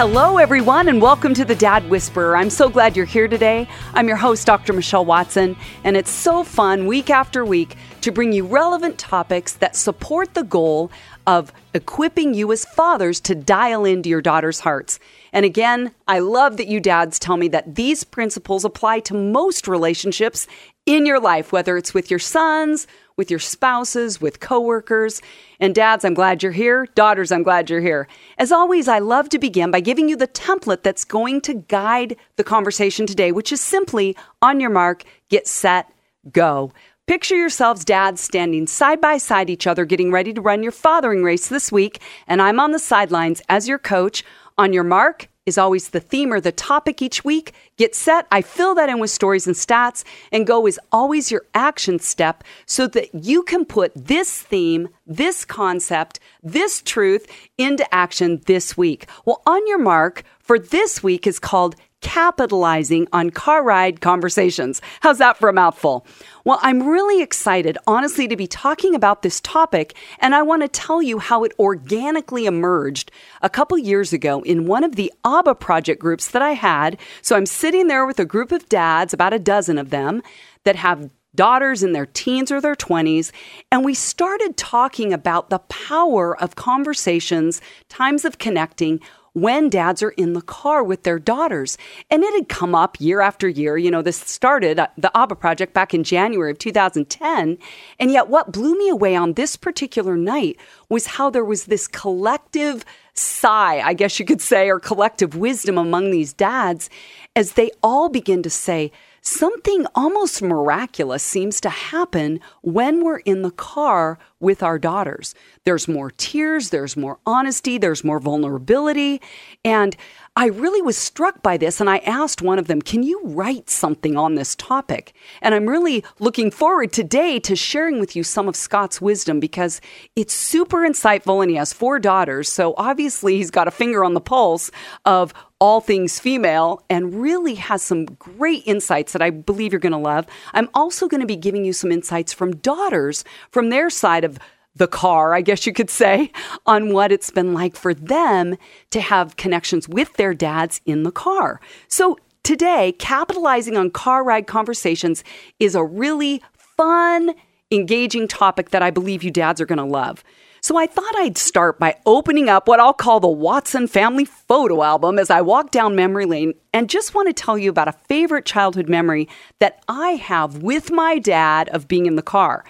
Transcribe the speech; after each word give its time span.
Hello, 0.00 0.38
everyone, 0.38 0.88
and 0.88 1.02
welcome 1.02 1.34
to 1.34 1.44
the 1.44 1.54
Dad 1.54 1.90
Whisperer. 1.90 2.34
I'm 2.34 2.48
so 2.48 2.70
glad 2.70 2.96
you're 2.96 3.04
here 3.04 3.28
today. 3.28 3.68
I'm 3.92 4.08
your 4.08 4.16
host, 4.16 4.46
Dr. 4.46 4.72
Michelle 4.72 5.04
Watson, 5.04 5.58
and 5.84 5.94
it's 5.94 6.10
so 6.10 6.42
fun 6.42 6.86
week 6.86 7.10
after 7.10 7.44
week 7.44 7.76
to 8.02 8.12
bring 8.12 8.32
you 8.32 8.46
relevant 8.46 8.98
topics 8.98 9.52
that 9.54 9.76
support 9.76 10.34
the 10.34 10.42
goal 10.42 10.90
of 11.26 11.52
equipping 11.74 12.34
you 12.34 12.50
as 12.52 12.64
fathers 12.64 13.20
to 13.20 13.34
dial 13.34 13.84
into 13.84 14.08
your 14.08 14.20
daughter's 14.20 14.60
hearts. 14.60 14.98
And 15.32 15.44
again, 15.44 15.92
I 16.08 16.18
love 16.18 16.56
that 16.56 16.66
you 16.66 16.80
dads 16.80 17.18
tell 17.18 17.36
me 17.36 17.48
that 17.48 17.76
these 17.76 18.04
principles 18.04 18.64
apply 18.64 19.00
to 19.00 19.14
most 19.14 19.68
relationships 19.68 20.46
in 20.86 21.06
your 21.06 21.20
life, 21.20 21.52
whether 21.52 21.76
it's 21.76 21.94
with 21.94 22.10
your 22.10 22.18
sons, 22.18 22.86
with 23.16 23.30
your 23.30 23.38
spouses, 23.38 24.20
with 24.20 24.40
coworkers. 24.40 25.20
And 25.60 25.74
dads, 25.74 26.04
I'm 26.04 26.14
glad 26.14 26.42
you're 26.42 26.52
here. 26.52 26.86
Daughters, 26.94 27.30
I'm 27.30 27.42
glad 27.42 27.68
you're 27.68 27.80
here. 27.80 28.08
As 28.38 28.50
always, 28.50 28.88
I 28.88 28.98
love 28.98 29.28
to 29.28 29.38
begin 29.38 29.70
by 29.70 29.80
giving 29.80 30.08
you 30.08 30.16
the 30.16 30.26
template 30.26 30.82
that's 30.82 31.04
going 31.04 31.42
to 31.42 31.54
guide 31.54 32.16
the 32.36 32.44
conversation 32.44 33.06
today, 33.06 33.30
which 33.30 33.52
is 33.52 33.60
simply 33.60 34.16
on 34.40 34.58
your 34.58 34.70
mark, 34.70 35.04
get 35.28 35.46
set, 35.46 35.92
go. 36.32 36.72
Picture 37.10 37.34
yourselves, 37.34 37.84
dads, 37.84 38.20
standing 38.20 38.68
side 38.68 39.00
by 39.00 39.18
side 39.18 39.50
each 39.50 39.66
other, 39.66 39.84
getting 39.84 40.12
ready 40.12 40.32
to 40.32 40.40
run 40.40 40.62
your 40.62 40.70
fathering 40.70 41.24
race 41.24 41.48
this 41.48 41.72
week. 41.72 42.00
And 42.28 42.40
I'm 42.40 42.60
on 42.60 42.70
the 42.70 42.78
sidelines 42.78 43.42
as 43.48 43.66
your 43.66 43.78
coach. 43.78 44.22
On 44.56 44.72
your 44.72 44.84
mark, 44.84 45.28
is 45.44 45.58
always 45.58 45.88
the 45.88 45.98
theme 45.98 46.32
or 46.32 46.40
the 46.40 46.52
topic 46.52 47.02
each 47.02 47.24
week. 47.24 47.52
Get 47.76 47.96
set, 47.96 48.28
I 48.30 48.42
fill 48.42 48.76
that 48.76 48.88
in 48.88 49.00
with 49.00 49.10
stories 49.10 49.48
and 49.48 49.56
stats, 49.56 50.04
and 50.30 50.46
go 50.46 50.66
is 50.68 50.78
always 50.92 51.32
your 51.32 51.42
action 51.52 51.98
step 51.98 52.44
so 52.66 52.86
that 52.86 53.12
you 53.12 53.42
can 53.42 53.64
put 53.64 53.92
this 53.96 54.42
theme, 54.42 54.88
this 55.04 55.44
concept, 55.44 56.20
this 56.44 56.80
truth 56.80 57.26
into 57.58 57.92
action 57.92 58.40
this 58.46 58.76
week. 58.76 59.08
Well, 59.24 59.42
on 59.46 59.66
your 59.66 59.78
mark 59.78 60.22
for 60.38 60.60
this 60.60 61.02
week 61.02 61.26
is 61.26 61.40
called 61.40 61.74
capitalizing 62.00 63.06
on 63.12 63.30
car 63.30 63.62
ride 63.62 64.00
conversations. 64.00 64.80
How's 65.00 65.18
that 65.18 65.36
for 65.36 65.48
a 65.48 65.52
mouthful? 65.52 66.06
Well, 66.44 66.58
I'm 66.62 66.88
really 66.88 67.22
excited, 67.22 67.76
honestly, 67.86 68.26
to 68.28 68.36
be 68.36 68.46
talking 68.46 68.94
about 68.94 69.22
this 69.22 69.40
topic, 69.40 69.94
and 70.20 70.34
I 70.34 70.42
want 70.42 70.62
to 70.62 70.68
tell 70.68 71.02
you 71.02 71.18
how 71.18 71.44
it 71.44 71.52
organically 71.58 72.46
emerged 72.46 73.10
a 73.42 73.50
couple 73.50 73.76
years 73.76 74.12
ago 74.12 74.40
in 74.42 74.66
one 74.66 74.82
of 74.82 74.96
the 74.96 75.12
ABBA 75.24 75.56
project 75.56 76.00
groups 76.00 76.28
that 76.28 76.42
I 76.42 76.52
had. 76.52 76.98
So 77.20 77.36
I'm 77.36 77.46
sitting 77.46 77.88
there 77.88 78.06
with 78.06 78.18
a 78.18 78.24
group 78.24 78.52
of 78.52 78.68
dads, 78.68 79.12
about 79.12 79.34
a 79.34 79.38
dozen 79.38 79.76
of 79.76 79.90
them, 79.90 80.22
that 80.64 80.76
have 80.76 81.10
daughters 81.34 81.82
in 81.82 81.92
their 81.92 82.06
teens 82.06 82.50
or 82.50 82.60
their 82.60 82.74
20s, 82.74 83.30
and 83.70 83.84
we 83.84 83.94
started 83.94 84.56
talking 84.56 85.12
about 85.12 85.50
the 85.50 85.60
power 85.60 86.36
of 86.42 86.56
conversations, 86.56 87.60
times 87.88 88.24
of 88.24 88.38
connecting 88.38 88.98
when 89.32 89.68
dads 89.68 90.02
are 90.02 90.10
in 90.10 90.32
the 90.32 90.42
car 90.42 90.82
with 90.82 91.02
their 91.02 91.18
daughters. 91.18 91.78
And 92.10 92.22
it 92.22 92.34
had 92.34 92.48
come 92.48 92.74
up 92.74 93.00
year 93.00 93.20
after 93.20 93.48
year. 93.48 93.76
You 93.76 93.90
know, 93.90 94.02
this 94.02 94.16
started 94.16 94.78
uh, 94.78 94.88
the 94.96 95.16
ABBA 95.16 95.36
project 95.36 95.74
back 95.74 95.94
in 95.94 96.04
January 96.04 96.50
of 96.50 96.58
2010. 96.58 97.58
And 97.98 98.10
yet, 98.10 98.28
what 98.28 98.52
blew 98.52 98.76
me 98.76 98.88
away 98.88 99.16
on 99.16 99.34
this 99.34 99.56
particular 99.56 100.16
night 100.16 100.56
was 100.88 101.06
how 101.06 101.30
there 101.30 101.44
was 101.44 101.64
this 101.64 101.86
collective 101.86 102.84
sigh, 103.14 103.80
I 103.80 103.94
guess 103.94 104.18
you 104.18 104.24
could 104.24 104.40
say, 104.40 104.68
or 104.68 104.80
collective 104.80 105.36
wisdom 105.36 105.78
among 105.78 106.10
these 106.10 106.32
dads 106.32 106.90
as 107.36 107.52
they 107.52 107.70
all 107.82 108.08
begin 108.08 108.42
to 108.42 108.50
say, 108.50 108.90
something 109.30 109.86
almost 109.94 110.42
miraculous 110.42 111.22
seems 111.22 111.60
to 111.60 111.70
happen 111.70 112.40
when 112.62 113.04
we're 113.04 113.18
in 113.20 113.42
the 113.42 113.50
car 113.50 114.18
with 114.40 114.62
our 114.62 114.78
daughters. 114.78 115.34
There's 115.64 115.86
more 115.86 116.10
tears, 116.10 116.70
there's 116.70 116.96
more 116.96 117.18
honesty, 117.24 117.78
there's 117.78 118.02
more 118.02 118.18
vulnerability. 118.18 119.20
And 119.64 119.96
I 120.40 120.46
really 120.46 120.80
was 120.80 120.96
struck 120.96 121.42
by 121.42 121.58
this, 121.58 121.82
and 121.82 121.90
I 121.90 121.98
asked 121.98 122.40
one 122.40 122.58
of 122.58 122.66
them, 122.66 122.80
Can 122.80 123.02
you 123.02 123.20
write 123.24 123.68
something 123.68 124.16
on 124.16 124.36
this 124.36 124.56
topic? 124.56 125.12
And 125.42 125.54
I'm 125.54 125.68
really 125.68 126.02
looking 126.18 126.50
forward 126.50 126.94
today 126.94 127.38
to 127.40 127.54
sharing 127.54 128.00
with 128.00 128.16
you 128.16 128.22
some 128.22 128.48
of 128.48 128.56
Scott's 128.56 129.02
wisdom 129.02 129.38
because 129.38 129.82
it's 130.16 130.32
super 130.32 130.78
insightful, 130.78 131.42
and 131.42 131.50
he 131.50 131.58
has 131.58 131.74
four 131.74 131.98
daughters. 131.98 132.50
So 132.50 132.72
obviously, 132.78 133.36
he's 133.36 133.50
got 133.50 133.68
a 133.68 133.70
finger 133.70 134.02
on 134.02 134.14
the 134.14 134.20
pulse 134.22 134.70
of 135.04 135.34
all 135.58 135.82
things 135.82 136.18
female 136.18 136.82
and 136.88 137.20
really 137.20 137.56
has 137.56 137.82
some 137.82 138.06
great 138.06 138.62
insights 138.64 139.12
that 139.12 139.20
I 139.20 139.28
believe 139.28 139.74
you're 139.74 139.78
going 139.78 139.92
to 139.92 139.98
love. 139.98 140.24
I'm 140.54 140.70
also 140.72 141.06
going 141.06 141.20
to 141.20 141.26
be 141.26 141.36
giving 141.36 141.66
you 141.66 141.74
some 141.74 141.92
insights 141.92 142.32
from 142.32 142.56
daughters 142.56 143.24
from 143.50 143.68
their 143.68 143.90
side 143.90 144.24
of 144.24 144.38
the 144.76 144.86
car, 144.86 145.34
I 145.34 145.40
guess 145.40 145.66
you 145.66 145.72
could 145.72 145.90
say, 145.90 146.30
on 146.66 146.92
what 146.92 147.12
it's 147.12 147.30
been 147.30 147.52
like 147.52 147.76
for 147.76 147.92
them 147.92 148.56
to 148.90 149.00
have 149.00 149.36
connections 149.36 149.88
with 149.88 150.14
their 150.14 150.34
dads 150.34 150.80
in 150.86 151.02
the 151.02 151.10
car. 151.10 151.60
So 151.88 152.18
today, 152.42 152.92
capitalizing 152.92 153.76
on 153.76 153.90
car 153.90 154.24
ride 154.24 154.46
conversations 154.46 155.24
is 155.58 155.74
a 155.74 155.84
really 155.84 156.42
fun, 156.56 157.34
engaging 157.70 158.28
topic 158.28 158.70
that 158.70 158.82
I 158.82 158.90
believe 158.90 159.22
you 159.22 159.30
dads 159.30 159.60
are 159.60 159.66
going 159.66 159.78
to 159.78 159.84
love. 159.84 160.24
So 160.62 160.76
I 160.76 160.86
thought 160.86 161.14
I'd 161.16 161.38
start 161.38 161.78
by 161.78 161.96
opening 162.04 162.50
up 162.50 162.68
what 162.68 162.80
I'll 162.80 162.92
call 162.92 163.18
the 163.18 163.28
Watson 163.28 163.86
family 163.86 164.26
photo 164.26 164.82
album 164.82 165.18
as 165.18 165.30
I 165.30 165.40
walk 165.40 165.70
down 165.70 165.96
memory 165.96 166.26
lane 166.26 166.52
and 166.74 166.90
just 166.90 167.14
want 167.14 167.28
to 167.28 167.32
tell 167.32 167.56
you 167.56 167.70
about 167.70 167.88
a 167.88 167.92
favorite 167.92 168.44
childhood 168.44 168.88
memory 168.88 169.26
that 169.58 169.82
I 169.88 170.10
have 170.10 170.62
with 170.62 170.90
my 170.90 171.18
dad 171.18 171.70
of 171.70 171.88
being 171.88 172.04
in 172.04 172.16
the 172.16 172.22
car. 172.22 172.64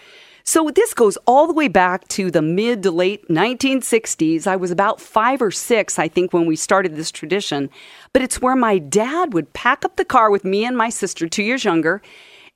So 0.50 0.68
this 0.68 0.94
goes 0.94 1.16
all 1.28 1.46
the 1.46 1.52
way 1.52 1.68
back 1.68 2.08
to 2.08 2.28
the 2.28 2.42
mid 2.42 2.82
to 2.82 2.90
late 2.90 3.28
1960s. 3.28 4.48
I 4.48 4.56
was 4.56 4.72
about 4.72 5.00
five 5.00 5.40
or 5.40 5.52
six, 5.52 5.96
I 5.96 6.08
think, 6.08 6.32
when 6.32 6.44
we 6.44 6.56
started 6.56 6.96
this 6.96 7.12
tradition. 7.12 7.70
But 8.12 8.22
it's 8.22 8.42
where 8.42 8.56
my 8.56 8.78
dad 8.78 9.32
would 9.32 9.52
pack 9.52 9.84
up 9.84 9.94
the 9.94 10.04
car 10.04 10.28
with 10.28 10.44
me 10.44 10.64
and 10.64 10.76
my 10.76 10.88
sister, 10.88 11.28
two 11.28 11.44
years 11.44 11.64
younger, 11.64 12.02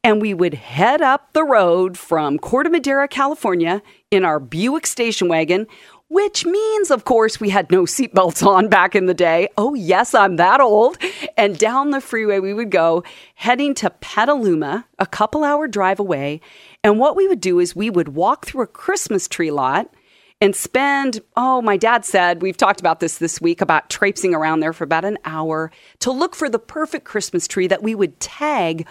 and 0.02 0.20
we 0.20 0.34
would 0.34 0.54
head 0.54 1.02
up 1.02 1.34
the 1.34 1.44
road 1.44 1.96
from 1.96 2.36
Corte 2.36 2.68
Madera, 2.68 3.06
California, 3.06 3.80
in 4.10 4.24
our 4.24 4.40
Buick 4.40 4.88
station 4.88 5.28
wagon. 5.28 5.68
Which 6.08 6.44
means, 6.44 6.90
of 6.90 7.04
course, 7.04 7.40
we 7.40 7.50
had 7.50 7.70
no 7.70 7.84
seatbelts 7.84 8.44
on 8.46 8.68
back 8.68 8.94
in 8.94 9.06
the 9.06 9.14
day. 9.14 9.48
Oh, 9.56 9.74
yes, 9.74 10.14
I'm 10.14 10.36
that 10.36 10.60
old. 10.60 10.98
And 11.36 11.58
down 11.58 11.90
the 11.90 12.00
freeway 12.00 12.40
we 12.40 12.54
would 12.54 12.70
go, 12.70 13.04
heading 13.36 13.72
to 13.76 13.90
Petaluma, 13.90 14.86
a 14.98 15.06
couple 15.06 15.44
hour 15.44 15.66
drive 15.66 15.98
away. 15.98 16.40
And 16.84 16.98
what 16.98 17.16
we 17.16 17.26
would 17.26 17.40
do 17.40 17.58
is 17.58 17.74
we 17.74 17.88
would 17.88 18.08
walk 18.08 18.44
through 18.44 18.62
a 18.62 18.68
Christmas 18.68 19.26
tree 19.26 19.50
lot 19.50 19.92
and 20.40 20.54
spend, 20.54 21.20
oh, 21.36 21.62
my 21.62 21.78
dad 21.78 22.04
said, 22.04 22.42
we've 22.42 22.58
talked 22.58 22.78
about 22.78 23.00
this 23.00 23.16
this 23.16 23.40
week 23.40 23.62
about 23.62 23.88
traipsing 23.88 24.34
around 24.34 24.60
there 24.60 24.74
for 24.74 24.84
about 24.84 25.06
an 25.06 25.16
hour 25.24 25.72
to 26.00 26.12
look 26.12 26.34
for 26.34 26.50
the 26.50 26.58
perfect 26.58 27.06
Christmas 27.06 27.48
tree 27.48 27.66
that 27.66 27.82
we 27.82 27.94
would 27.94 28.20
tag 28.20 28.86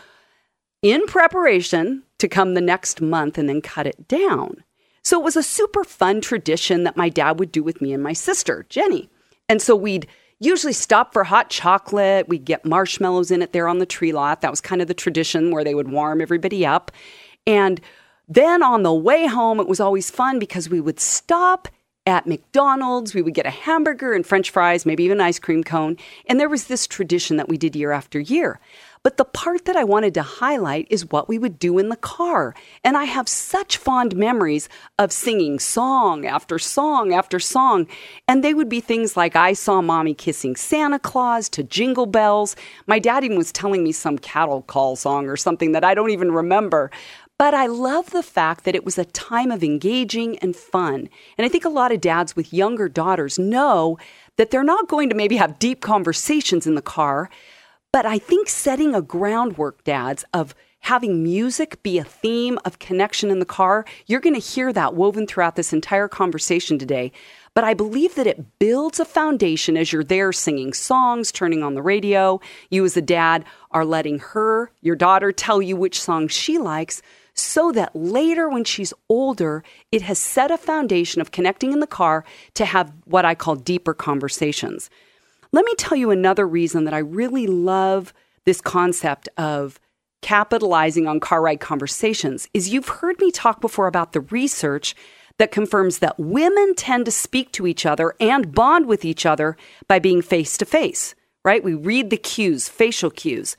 in 0.82 1.06
preparation 1.06 2.02
to 2.18 2.28
come 2.28 2.56
the 2.56 2.62
next 2.62 3.00
month 3.00 3.38
and 3.38 3.48
then 3.48 3.62
cut 3.62 3.86
it 3.86 4.08
down. 4.08 4.64
So 5.04 5.20
it 5.20 5.24
was 5.24 5.36
a 5.36 5.44
super 5.44 5.84
fun 5.84 6.22
tradition 6.22 6.86
that 6.86 6.98
my 6.98 7.10
dad 7.10 7.40
would 7.40 7.52
do 7.52 7.62
with 7.62 7.82
me 7.82 7.94
and 7.94 8.02
my 8.02 8.14
sister, 8.14 8.66
Jenny. 8.70 9.10
And 9.48 9.62
so 9.62 9.76
we'd 9.76 10.08
usually 10.40 10.74
stop 10.74 11.14
for 11.14 11.26
hot 11.26 11.50
chocolate. 11.50 12.28
We'd 12.28 12.46
get 12.46 12.66
marshmallows 12.66 13.30
in 13.30 13.42
it 13.42 13.54
there 13.54 13.68
on 13.68 13.80
the 13.80 13.86
tree 13.86 14.14
lot. 14.14 14.42
That 14.42 14.52
was 14.52 14.62
kind 14.62 14.82
of 14.82 14.88
the 14.88 14.94
tradition 14.94 15.52
where 15.52 15.64
they 15.64 15.76
would 15.76 15.92
warm 15.92 16.22
everybody 16.22 16.66
up. 16.66 16.92
And 17.46 17.82
then 18.28 18.64
on 18.64 18.84
the 18.84 18.94
way 18.94 19.28
home, 19.28 19.60
it 19.60 19.68
was 19.68 19.80
always 19.80 20.10
fun 20.10 20.40
because 20.40 20.70
we 20.70 20.82
would 20.82 21.00
stop 21.00 21.68
at 22.06 22.28
McDonald's. 22.28 23.14
We 23.14 23.22
would 23.22 23.34
get 23.34 23.46
a 23.46 23.52
hamburger 23.52 24.14
and 24.14 24.26
french 24.26 24.50
fries, 24.50 24.86
maybe 24.86 25.04
even 25.04 25.20
an 25.20 25.26
ice 25.26 25.40
cream 25.40 25.64
cone. 25.64 25.98
And 26.28 26.40
there 26.40 26.50
was 26.50 26.68
this 26.68 26.88
tradition 26.88 27.38
that 27.38 27.50
we 27.50 27.58
did 27.58 27.76
year 27.76 27.92
after 27.92 28.20
year. 28.20 28.60
But 29.04 29.18
the 29.18 29.26
part 29.26 29.66
that 29.66 29.76
I 29.76 29.84
wanted 29.84 30.14
to 30.14 30.22
highlight 30.22 30.88
is 30.90 31.12
what 31.12 31.28
we 31.28 31.38
would 31.38 31.60
do 31.60 31.78
in 31.78 31.90
the 31.90 31.98
car. 31.98 32.56
And 32.86 32.96
I 32.96 33.04
have 33.04 33.28
such 33.28 33.76
fond 33.76 34.16
memories 34.16 34.70
of 34.98 35.12
singing 35.12 35.60
song 35.60 36.26
after 36.26 36.58
song 36.58 37.14
after 37.14 37.38
song. 37.38 37.86
And 38.30 38.42
they 38.42 38.54
would 38.54 38.70
be 38.70 38.80
things 38.80 39.18
like 39.18 39.36
I 39.36 39.52
Saw 39.54 39.82
Mommy 39.82 40.14
Kissing 40.14 40.56
Santa 40.56 41.00
Claus 41.00 41.50
to 41.50 41.64
Jingle 41.64 42.06
Bells. 42.06 42.56
My 42.88 42.98
dad 42.98 43.26
even 43.26 43.38
was 43.38 43.52
telling 43.52 43.84
me 43.84 43.92
some 43.92 44.18
cattle 44.18 44.62
call 44.62 44.96
song 44.96 45.28
or 45.28 45.36
something 45.36 45.74
that 45.74 45.84
I 45.84 45.96
don't 45.96 46.12
even 46.12 46.32
remember. 46.32 46.90
But 47.38 47.54
I 47.54 47.66
love 47.66 48.12
the 48.12 48.24
fact 48.24 48.64
that 48.64 48.76
it 48.76 48.86
was 48.86 48.98
a 48.98 49.06
time 49.06 49.52
of 49.52 49.64
engaging 49.64 50.38
and 50.40 50.56
fun. 50.56 51.10
And 51.38 51.46
I 51.46 51.50
think 51.50 51.66
a 51.66 51.70
lot 51.70 51.92
of 51.92 52.00
dads 52.00 52.36
with 52.36 52.54
younger 52.54 52.88
daughters 52.88 53.40
know 53.40 53.98
that 54.38 54.52
they're 54.52 54.64
not 54.64 54.88
going 54.88 55.10
to 55.10 55.16
maybe 55.16 55.38
have 55.38 55.60
deep 55.60 55.82
conversations 55.82 56.68
in 56.68 56.76
the 56.76 56.82
car, 56.82 57.30
but 57.92 58.06
I 58.06 58.18
think 58.18 58.50
setting 58.50 58.96
a 58.96 59.02
groundwork, 59.02 59.84
dads, 59.84 60.26
of 60.34 60.56
having 60.82 61.24
music 61.24 61.82
be 61.82 61.98
a 61.98 62.04
theme 62.04 62.60
of 62.66 62.80
connection 62.80 63.32
in 63.32 63.40
the 63.40 63.46
car, 63.46 63.86
you're 64.06 64.20
going 64.20 64.34
to 64.34 64.40
hear 64.40 64.74
that 64.74 64.96
woven 64.96 65.26
throughout 65.26 65.56
this 65.56 65.72
entire 65.72 66.10
conversation 66.10 66.78
today. 66.78 67.12
But 67.54 67.64
I 67.64 67.74
believe 67.74 68.16
that 68.16 68.28
it 68.28 68.60
builds 68.60 69.00
a 69.00 69.06
foundation 69.06 69.78
as 69.78 69.94
you're 69.94 70.04
there 70.04 70.34
singing 70.34 70.74
songs, 70.74 71.32
turning 71.32 71.64
on 71.64 71.76
the 71.76 71.82
radio. 71.82 72.42
You, 72.70 72.84
as 72.84 72.98
a 72.98 73.02
dad, 73.02 73.46
are 73.72 73.86
letting 73.86 74.20
her, 74.20 74.72
your 74.82 74.96
daughter, 74.96 75.32
tell 75.32 75.62
you 75.62 75.76
which 75.76 76.02
song 76.02 76.28
she 76.28 76.58
likes 76.58 77.02
so 77.36 77.72
that 77.72 77.96
later 77.96 78.48
when 78.50 78.64
she's 78.64 78.94
older, 79.10 79.64
it 79.92 80.04
has 80.04 80.20
set 80.20 80.52
a 80.52 80.58
foundation 80.58 81.22
of 81.22 81.32
connecting 81.32 81.74
in 81.74 81.80
the 81.80 81.88
car 81.88 82.24
to 82.54 82.66
have 82.66 82.94
what 83.06 83.26
I 83.26 83.36
call 83.36 83.56
deeper 83.56 83.94
conversations. 83.94 84.90
Let 85.52 85.66
me 85.66 85.74
tell 85.76 85.98
you 85.98 86.12
another 86.12 86.48
reason 86.48 86.86
that 86.86 86.94
I 86.94 87.00
really 87.00 87.48
love 87.48 88.14
this 88.46 88.62
concept 88.62 89.30
of 89.38 89.80
capitalizing 90.22 91.06
on 91.08 91.20
car 91.20 91.42
ride 91.42 91.60
conversations 91.60 92.48
is 92.54 92.70
you've 92.70 92.88
heard 92.88 93.20
me 93.20 93.30
talk 93.30 93.62
before 93.62 93.88
about 93.88 94.14
the 94.14 94.22
research 94.22 94.96
that 95.38 95.52
confirms 95.52 96.00
that 96.00 96.20
women 96.20 96.76
tend 96.76 97.06
to 97.06 97.12
speak 97.12 97.52
to 97.52 97.68
each 97.68 97.86
other 97.86 98.16
and 98.20 98.54
bond 98.54 98.86
with 98.86 99.04
each 99.04 99.26
other 99.26 99.58
by 99.88 100.00
being 100.00 100.22
face 100.22 100.58
to 100.58 100.66
face, 100.66 101.16
right? 101.44 101.64
We 101.64 101.74
read 101.74 102.10
the 102.10 102.18
cues, 102.18 102.70
facial 102.70 103.10
cues. 103.10 103.58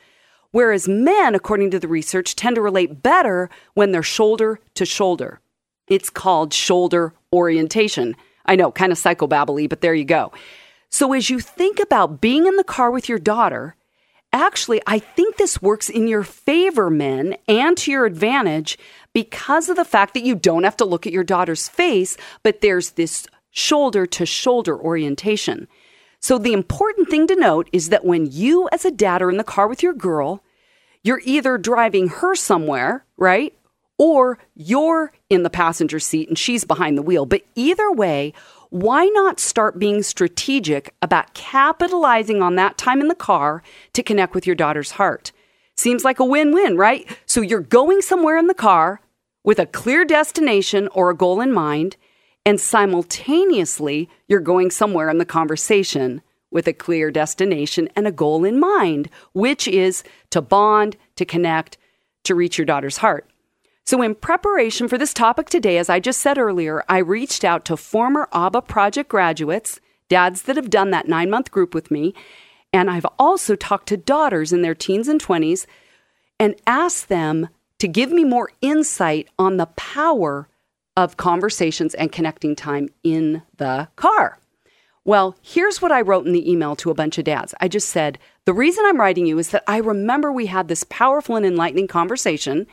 Whereas 0.55 0.87
men, 0.87 1.35
according 1.35 1.73
to 1.73 1.81
the 1.81 1.89
research, 1.89 2.37
tend 2.37 2.55
to 2.55 2.62
relate 2.62 3.03
better 3.03 3.51
when 3.75 3.91
they're 3.91 4.05
shoulder 4.05 4.61
to 4.75 4.87
shoulder. 4.87 5.41
It's 5.89 6.09
called 6.09 6.55
shoulder 6.55 7.12
orientation. 7.33 8.15
I 8.47 8.55
know, 8.55 8.71
kind 8.71 8.93
of 8.93 8.99
psychobabbly, 8.99 9.69
but 9.69 9.81
there 9.81 9.95
you 9.95 10.05
go. 10.05 10.31
So 10.91 11.12
as 11.12 11.29
you 11.29 11.41
think 11.41 11.81
about 11.81 12.21
being 12.21 12.47
in 12.47 12.55
the 12.55 12.62
car 12.62 12.93
with 12.93 13.09
your 13.09 13.19
daughter, 13.19 13.75
actually, 14.33 14.81
I 14.87 15.01
think 15.01 15.39
this 15.39 15.61
works 15.61 15.91
in 15.91 16.06
your 16.06 16.23
favor, 16.23 16.89
men, 16.89 17.37
and 17.49 17.77
to 17.79 17.91
your 17.91 18.06
advantage 18.06 18.79
because 19.12 19.69
of 19.69 19.75
the 19.75 19.85
fact 19.85 20.15
that 20.15 20.23
you 20.23 20.37
don't 20.37 20.62
have 20.62 20.77
to 20.77 20.85
look 20.85 21.05
at 21.05 21.12
your 21.12 21.25
daughter's 21.25 21.67
face, 21.67 22.17
but 22.45 22.61
there's 22.61 22.91
this 22.91 23.27
shoulder 23.51 24.06
to 24.06 24.25
shoulder 24.25 24.79
orientation. 24.79 25.67
So 26.25 26.38
the 26.38 26.55
important 26.55 27.11
thing 27.11 27.26
to 27.26 27.37
note 27.37 27.69
is 27.71 27.91
that 27.91 28.06
when 28.06 28.25
you, 28.25 28.67
as 28.73 28.87
a 28.87 28.91
dad, 28.91 29.21
are 29.21 29.31
in 29.31 29.37
the 29.37 29.44
car 29.44 29.69
with 29.69 29.82
your 29.82 29.93
girl, 29.93 30.43
you're 31.03 31.21
either 31.23 31.59
driving 31.59 32.09
her 32.09 32.35
somewhere, 32.35 33.05
right? 33.19 33.53
Or 33.99 34.38
you're 34.55 35.12
in 35.29 35.43
the 35.43 35.50
passenger 35.50 35.99
seat 35.99 36.31
and 36.31 36.38
she's 36.38 36.65
behind 36.65 36.97
the 36.97 37.03
wheel. 37.03 37.26
But 37.26 37.43
either 37.55 37.93
way, 37.93 38.32
why 38.71 39.05
not 39.09 39.38
start 39.38 39.79
being 39.79 40.03
strategic 40.03 40.94
about 41.03 41.35
capitalizing 41.35 42.41
on 42.41 42.55
that 42.55 42.79
time 42.79 43.03
in 43.03 43.09
the 43.09 43.15
car 43.15 43.62
to 43.93 44.03
connect 44.03 44.35
with 44.35 44.47
your 44.47 44.56
daughter's 44.56 44.93
heart? 44.93 45.31
Seems 45.77 46.05
like 46.05 46.20
a 46.20 46.25
win 46.25 46.55
win, 46.55 46.79
right? 46.79 47.06
So 47.27 47.43
you're 47.43 47.61
going 47.61 48.00
somewhere 48.00 48.38
in 48.38 48.47
the 48.47 48.55
car 48.55 49.03
with 49.44 49.59
a 49.59 49.67
clear 49.67 50.06
destination 50.06 50.88
or 50.94 51.11
a 51.11 51.15
goal 51.15 51.43
in 51.43 51.53
mind, 51.53 51.99
and 52.46 52.61
simultaneously, 52.61 54.08
you're 54.29 54.41
going 54.41 54.70
somewhere 54.70 55.08
in 55.08 55.19
the 55.19 55.25
conversation 55.25 56.23
with 56.50 56.69
a 56.69 56.73
clear 56.73 57.11
destination 57.11 57.88
and 57.96 58.06
a 58.06 58.12
goal 58.12 58.44
in 58.44 58.61
mind, 58.61 59.08
which 59.32 59.67
is 59.67 60.05
to 60.31 60.41
bond, 60.41 60.96
to 61.17 61.25
connect, 61.25 61.79
to 62.25 62.35
reach 62.35 62.58
your 62.58 62.64
daughter's 62.64 62.99
heart. 62.99 63.29
So, 63.87 64.00
in 64.00 64.14
preparation 64.14 64.88
for 64.88 64.96
this 64.96 65.12
topic 65.12 65.50
today, 65.50 65.76
as 65.79 65.91
I 65.91 66.00
just 66.00 66.20
said 66.20 66.38
earlier, 66.38 66.82
I 66.88 66.99
reached 66.99 67.44
out 67.44 67.64
to 67.67 67.76
former 67.76 68.29
ABBA 68.32 68.62
project 68.62 69.11
graduates, 69.11 69.81
dads 70.08 70.43
that 70.43 70.56
have 70.56 70.70
done 70.70 70.91
that 70.91 71.08
nine 71.08 71.29
month 71.29 71.50
group 71.50 71.75
with 71.75 71.91
me, 71.91 72.14
and 72.73 72.91
I've 72.91 73.06
also 73.19 73.56
talked 73.56 73.88
to 73.88 73.96
daughters 73.96 74.52
in 74.52 74.62
their 74.62 74.75
teens 74.75 75.08
and 75.08 75.23
20s 75.23 75.67
and 76.41 76.55
asked 76.67 77.08
them 77.08 77.49
to 77.79 77.88
give 77.88 78.11
me 78.11 78.25
more 78.25 78.50
insight 78.62 79.29
on 79.38 79.58
the 79.58 79.67
power 79.67 80.49
of 80.96 81.17
conversations 81.17 81.94
and 81.94 82.12
connecting 82.12 82.55
time 82.55 82.88
in 83.02 83.43
the 83.56 83.88
car. 83.96 84.38
Well, 85.05 85.37
here's 85.43 85.82
what 85.82 85.93
I 85.93 86.00
wrote 86.00 86.26
in 86.26 86.32
the 86.32 86.50
email 86.50 86.76
to 86.76 86.91
a 86.91 86.94
bunch 86.94 87.19
of 87.19 87.25
dads. 87.25 87.55
I 87.61 87.69
just 87.69 87.91
said, 87.91 88.19
The 88.46 88.55
reason 88.55 88.85
I'm 88.87 88.99
writing 88.99 89.26
you 89.26 89.38
is 89.38 89.50
that 89.50 89.64
I 89.67 89.79
remember 89.79 90.32
we 90.32 90.46
had 90.46 90.69
this 90.69 90.85
powerful 90.85 91.37
and 91.37 91.44
enlightening 91.44 91.88
conversation 91.88 92.67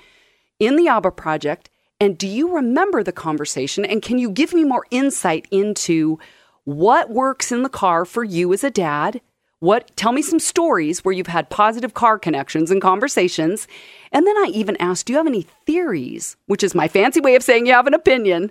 in 0.57 0.77
the 0.77 0.87
ABBA 0.87 1.11
project. 1.11 1.69
And 1.99 2.17
do 2.17 2.27
you 2.27 2.55
remember 2.55 3.03
the 3.03 3.11
conversation? 3.11 3.83
And 3.83 4.01
can 4.01 4.17
you 4.17 4.31
give 4.31 4.53
me 4.53 4.63
more 4.63 4.85
insight 4.91 5.45
into 5.51 6.19
what 6.63 7.09
works 7.09 7.51
in 7.51 7.63
the 7.63 7.69
car 7.69 8.05
for 8.05 8.23
you 8.23 8.53
as 8.53 8.63
a 8.63 8.71
dad? 8.71 9.21
What 9.61 9.95
tell 9.95 10.11
me 10.11 10.23
some 10.23 10.39
stories 10.39 11.05
where 11.05 11.13
you've 11.13 11.27
had 11.27 11.51
positive 11.51 11.93
car 11.93 12.17
connections 12.17 12.71
and 12.71 12.81
conversations. 12.81 13.67
And 14.11 14.25
then 14.25 14.35
I 14.37 14.49
even 14.51 14.75
asked, 14.77 15.05
do 15.05 15.13
you 15.13 15.17
have 15.17 15.27
any 15.27 15.43
theories, 15.67 16.35
which 16.47 16.63
is 16.63 16.73
my 16.73 16.87
fancy 16.87 17.21
way 17.21 17.35
of 17.35 17.43
saying 17.43 17.67
you 17.67 17.73
have 17.73 17.85
an 17.85 17.93
opinion 17.93 18.49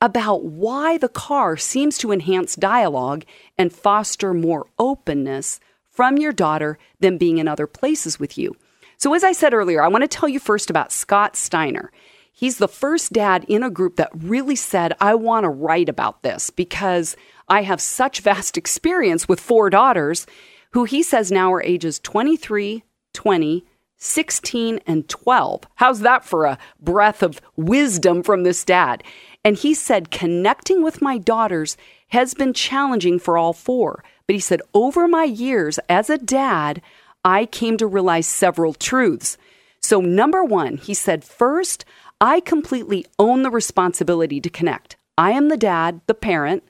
about 0.00 0.44
why 0.44 0.98
the 0.98 1.08
car 1.08 1.56
seems 1.56 1.98
to 1.98 2.12
enhance 2.12 2.54
dialogue 2.54 3.24
and 3.58 3.72
foster 3.72 4.32
more 4.32 4.68
openness 4.78 5.58
from 5.90 6.16
your 6.16 6.32
daughter 6.32 6.78
than 7.00 7.18
being 7.18 7.38
in 7.38 7.48
other 7.48 7.66
places 7.66 8.20
with 8.20 8.38
you. 8.38 8.54
So, 8.98 9.14
as 9.14 9.24
I 9.24 9.32
said 9.32 9.54
earlier, 9.54 9.82
I 9.82 9.88
want 9.88 10.02
to 10.02 10.08
tell 10.08 10.28
you 10.28 10.38
first 10.38 10.70
about 10.70 10.92
Scott 10.92 11.34
Steiner. 11.34 11.90
He's 12.32 12.58
the 12.58 12.68
first 12.68 13.12
dad 13.12 13.44
in 13.48 13.64
a 13.64 13.70
group 13.70 13.96
that 13.96 14.10
really 14.14 14.56
said, 14.56 14.94
I 15.00 15.16
want 15.16 15.42
to 15.42 15.50
write 15.50 15.88
about 15.88 16.22
this 16.22 16.50
because 16.50 17.16
I 17.48 17.62
have 17.62 17.80
such 17.80 18.20
vast 18.20 18.56
experience 18.56 19.28
with 19.28 19.40
four 19.40 19.68
daughters 19.68 20.24
who 20.72 20.84
he 20.84 21.02
says 21.02 21.30
now 21.30 21.52
are 21.52 21.62
ages 21.62 21.98
23, 22.00 22.82
20, 23.12 23.64
16, 23.96 24.80
and 24.86 25.08
12. 25.08 25.62
How's 25.76 26.00
that 26.00 26.24
for 26.24 26.44
a 26.44 26.58
breath 26.80 27.22
of 27.22 27.40
wisdom 27.56 28.22
from 28.22 28.42
this 28.42 28.64
dad? 28.64 29.04
And 29.44 29.56
he 29.56 29.74
said, 29.74 30.10
connecting 30.10 30.82
with 30.82 31.02
my 31.02 31.18
daughters 31.18 31.76
has 32.08 32.34
been 32.34 32.52
challenging 32.52 33.18
for 33.18 33.38
all 33.38 33.52
four. 33.52 34.04
But 34.26 34.34
he 34.34 34.40
said, 34.40 34.60
over 34.74 35.08
my 35.08 35.24
years 35.24 35.78
as 35.88 36.10
a 36.10 36.18
dad, 36.18 36.82
I 37.24 37.46
came 37.46 37.76
to 37.76 37.86
realize 37.86 38.26
several 38.26 38.74
truths. 38.74 39.36
So, 39.80 40.00
number 40.00 40.44
one, 40.44 40.76
he 40.76 40.94
said, 40.94 41.24
first, 41.24 41.84
I 42.20 42.40
completely 42.40 43.06
own 43.18 43.42
the 43.42 43.50
responsibility 43.50 44.40
to 44.40 44.50
connect. 44.50 44.96
I 45.18 45.32
am 45.32 45.48
the 45.48 45.56
dad, 45.56 46.00
the 46.06 46.14
parent. 46.14 46.62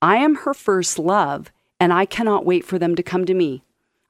I 0.00 0.16
am 0.16 0.36
her 0.36 0.54
first 0.54 0.98
love, 0.98 1.50
and 1.78 1.92
I 1.92 2.06
cannot 2.06 2.46
wait 2.46 2.64
for 2.64 2.78
them 2.78 2.94
to 2.94 3.02
come 3.02 3.24
to 3.24 3.34
me. 3.34 3.62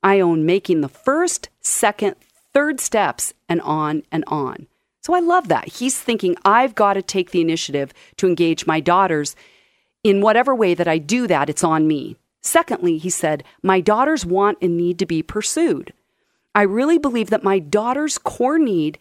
I 0.03 0.21
own 0.21 0.47
making 0.47 0.81
the 0.81 0.89
first, 0.89 1.49
second, 1.61 2.17
third 2.53 2.81
steps, 2.81 3.35
and 3.49 3.61
on 3.63 4.03
and 4.13 4.25
on. 4.29 4.67
So 5.01 5.15
I 5.15 5.21
love 5.21 5.49
that. 5.49 5.69
He's 5.69 5.99
thinking, 5.99 6.37
I've 6.45 6.75
got 6.75 6.95
to 6.95 7.03
take 7.03 7.31
the 7.31 7.41
initiative 7.41 7.93
to 8.17 8.27
engage 8.27 8.67
my 8.67 8.81
daughters. 8.81 9.37
In 10.03 10.21
whatever 10.21 10.55
way 10.55 10.75
that 10.75 10.89
I 10.89 10.99
do 10.99 11.27
that, 11.27 11.49
it's 11.49 11.65
on 11.65 11.87
me. 11.87 12.17
Secondly, 12.41 12.99
he 12.99 13.11
said, 13.11 13.45
My 13.63 13.81
daughters 13.81 14.25
want 14.25 14.59
and 14.63 14.77
need 14.77 14.99
to 15.01 15.07
be 15.07 15.23
pursued. 15.23 15.93
I 16.55 16.63
really 16.63 16.99
believe 16.99 17.31
that 17.31 17.45
my 17.45 17.59
daughter's 17.59 18.19
core 18.19 18.59
need 18.59 18.99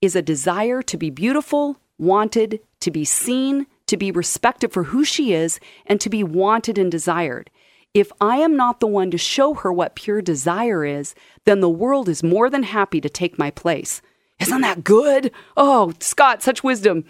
is 0.00 0.16
a 0.16 0.22
desire 0.22 0.82
to 0.82 0.96
be 0.96 1.10
beautiful, 1.10 1.78
wanted, 1.98 2.60
to 2.80 2.90
be 2.90 3.04
seen, 3.04 3.66
to 3.86 3.96
be 3.96 4.10
respected 4.10 4.72
for 4.72 4.84
who 4.84 5.04
she 5.04 5.32
is, 5.32 5.60
and 5.86 6.00
to 6.00 6.08
be 6.08 6.22
wanted 6.22 6.78
and 6.78 6.90
desired. 6.90 7.50
If 7.92 8.12
I 8.20 8.36
am 8.36 8.56
not 8.56 8.78
the 8.78 8.86
one 8.86 9.10
to 9.10 9.18
show 9.18 9.54
her 9.54 9.72
what 9.72 9.96
pure 9.96 10.22
desire 10.22 10.84
is, 10.84 11.14
then 11.44 11.60
the 11.60 11.68
world 11.68 12.08
is 12.08 12.22
more 12.22 12.48
than 12.48 12.62
happy 12.62 13.00
to 13.00 13.08
take 13.08 13.38
my 13.38 13.50
place. 13.50 14.00
Isn't 14.38 14.60
that 14.60 14.84
good? 14.84 15.32
Oh, 15.56 15.92
Scott, 15.98 16.42
such 16.42 16.62
wisdom. 16.62 17.04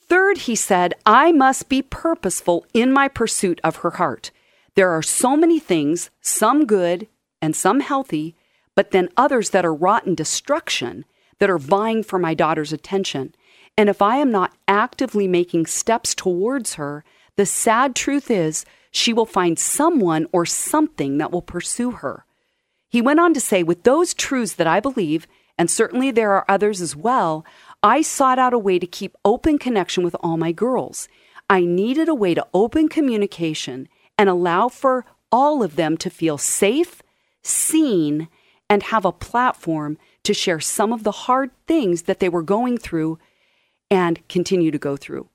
Third, 0.00 0.38
he 0.38 0.54
said, 0.54 0.94
I 1.04 1.32
must 1.32 1.68
be 1.68 1.82
purposeful 1.82 2.64
in 2.72 2.92
my 2.92 3.08
pursuit 3.08 3.60
of 3.64 3.76
her 3.76 3.92
heart. 3.92 4.30
There 4.76 4.90
are 4.90 5.02
so 5.02 5.36
many 5.36 5.58
things, 5.58 6.10
some 6.20 6.64
good 6.64 7.08
and 7.42 7.56
some 7.56 7.80
healthy, 7.80 8.36
but 8.74 8.92
then 8.92 9.08
others 9.16 9.50
that 9.50 9.64
are 9.64 9.74
rotten 9.74 10.14
destruction 10.14 11.04
that 11.38 11.50
are 11.50 11.58
vying 11.58 12.02
for 12.02 12.18
my 12.18 12.34
daughter's 12.34 12.72
attention. 12.72 13.34
And 13.76 13.88
if 13.88 14.00
I 14.00 14.16
am 14.16 14.30
not 14.30 14.52
actively 14.68 15.26
making 15.26 15.66
steps 15.66 16.14
towards 16.14 16.74
her, 16.74 17.04
the 17.36 17.46
sad 17.46 17.96
truth 17.96 18.30
is 18.30 18.64
she 18.94 19.12
will 19.12 19.26
find 19.26 19.58
someone 19.58 20.24
or 20.30 20.46
something 20.46 21.18
that 21.18 21.32
will 21.32 21.42
pursue 21.42 21.90
her. 21.90 22.24
He 22.88 23.02
went 23.02 23.18
on 23.18 23.34
to 23.34 23.40
say, 23.40 23.64
with 23.64 23.82
those 23.82 24.14
truths 24.14 24.54
that 24.54 24.68
I 24.68 24.78
believe, 24.78 25.26
and 25.58 25.68
certainly 25.68 26.12
there 26.12 26.30
are 26.30 26.44
others 26.48 26.80
as 26.80 26.94
well, 26.94 27.44
I 27.82 28.02
sought 28.02 28.38
out 28.38 28.54
a 28.54 28.58
way 28.58 28.78
to 28.78 28.86
keep 28.86 29.16
open 29.24 29.58
connection 29.58 30.04
with 30.04 30.14
all 30.20 30.36
my 30.36 30.52
girls. 30.52 31.08
I 31.50 31.62
needed 31.62 32.08
a 32.08 32.14
way 32.14 32.34
to 32.34 32.46
open 32.54 32.88
communication 32.88 33.88
and 34.16 34.28
allow 34.28 34.68
for 34.68 35.04
all 35.32 35.64
of 35.64 35.74
them 35.74 35.96
to 35.96 36.08
feel 36.08 36.38
safe, 36.38 37.02
seen, 37.42 38.28
and 38.70 38.84
have 38.84 39.04
a 39.04 39.10
platform 39.10 39.98
to 40.22 40.32
share 40.32 40.60
some 40.60 40.92
of 40.92 41.02
the 41.02 41.10
hard 41.26 41.50
things 41.66 42.02
that 42.02 42.20
they 42.20 42.28
were 42.28 42.42
going 42.42 42.78
through 42.78 43.18
and 43.90 44.26
continue 44.28 44.70
to 44.70 44.78
go 44.78 44.96
through. 44.96 45.28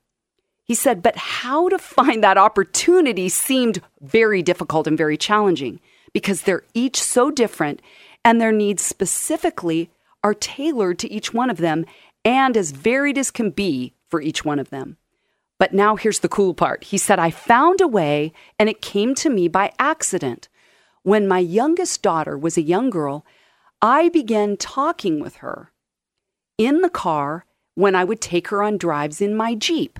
He 0.70 0.76
said, 0.76 1.02
but 1.02 1.16
how 1.16 1.68
to 1.68 1.80
find 1.80 2.22
that 2.22 2.38
opportunity 2.38 3.28
seemed 3.28 3.82
very 4.00 4.40
difficult 4.40 4.86
and 4.86 4.96
very 4.96 5.16
challenging 5.16 5.80
because 6.12 6.42
they're 6.42 6.62
each 6.74 7.02
so 7.02 7.28
different 7.32 7.82
and 8.24 8.40
their 8.40 8.52
needs 8.52 8.80
specifically 8.80 9.90
are 10.22 10.32
tailored 10.32 11.00
to 11.00 11.10
each 11.10 11.34
one 11.34 11.50
of 11.50 11.56
them 11.56 11.86
and 12.24 12.56
as 12.56 12.70
varied 12.70 13.18
as 13.18 13.32
can 13.32 13.50
be 13.50 13.94
for 14.06 14.22
each 14.22 14.44
one 14.44 14.60
of 14.60 14.70
them. 14.70 14.96
But 15.58 15.74
now 15.74 15.96
here's 15.96 16.20
the 16.20 16.28
cool 16.28 16.54
part. 16.54 16.84
He 16.84 16.98
said, 16.98 17.18
I 17.18 17.32
found 17.32 17.80
a 17.80 17.88
way 17.88 18.32
and 18.56 18.68
it 18.68 18.80
came 18.80 19.16
to 19.16 19.28
me 19.28 19.48
by 19.48 19.72
accident. 19.80 20.48
When 21.02 21.26
my 21.26 21.40
youngest 21.40 22.00
daughter 22.00 22.38
was 22.38 22.56
a 22.56 22.62
young 22.62 22.90
girl, 22.90 23.26
I 23.82 24.08
began 24.08 24.56
talking 24.56 25.18
with 25.18 25.38
her 25.38 25.72
in 26.58 26.80
the 26.80 26.88
car 26.88 27.44
when 27.74 27.96
I 27.96 28.04
would 28.04 28.20
take 28.20 28.46
her 28.50 28.62
on 28.62 28.78
drives 28.78 29.20
in 29.20 29.34
my 29.34 29.56
Jeep. 29.56 29.98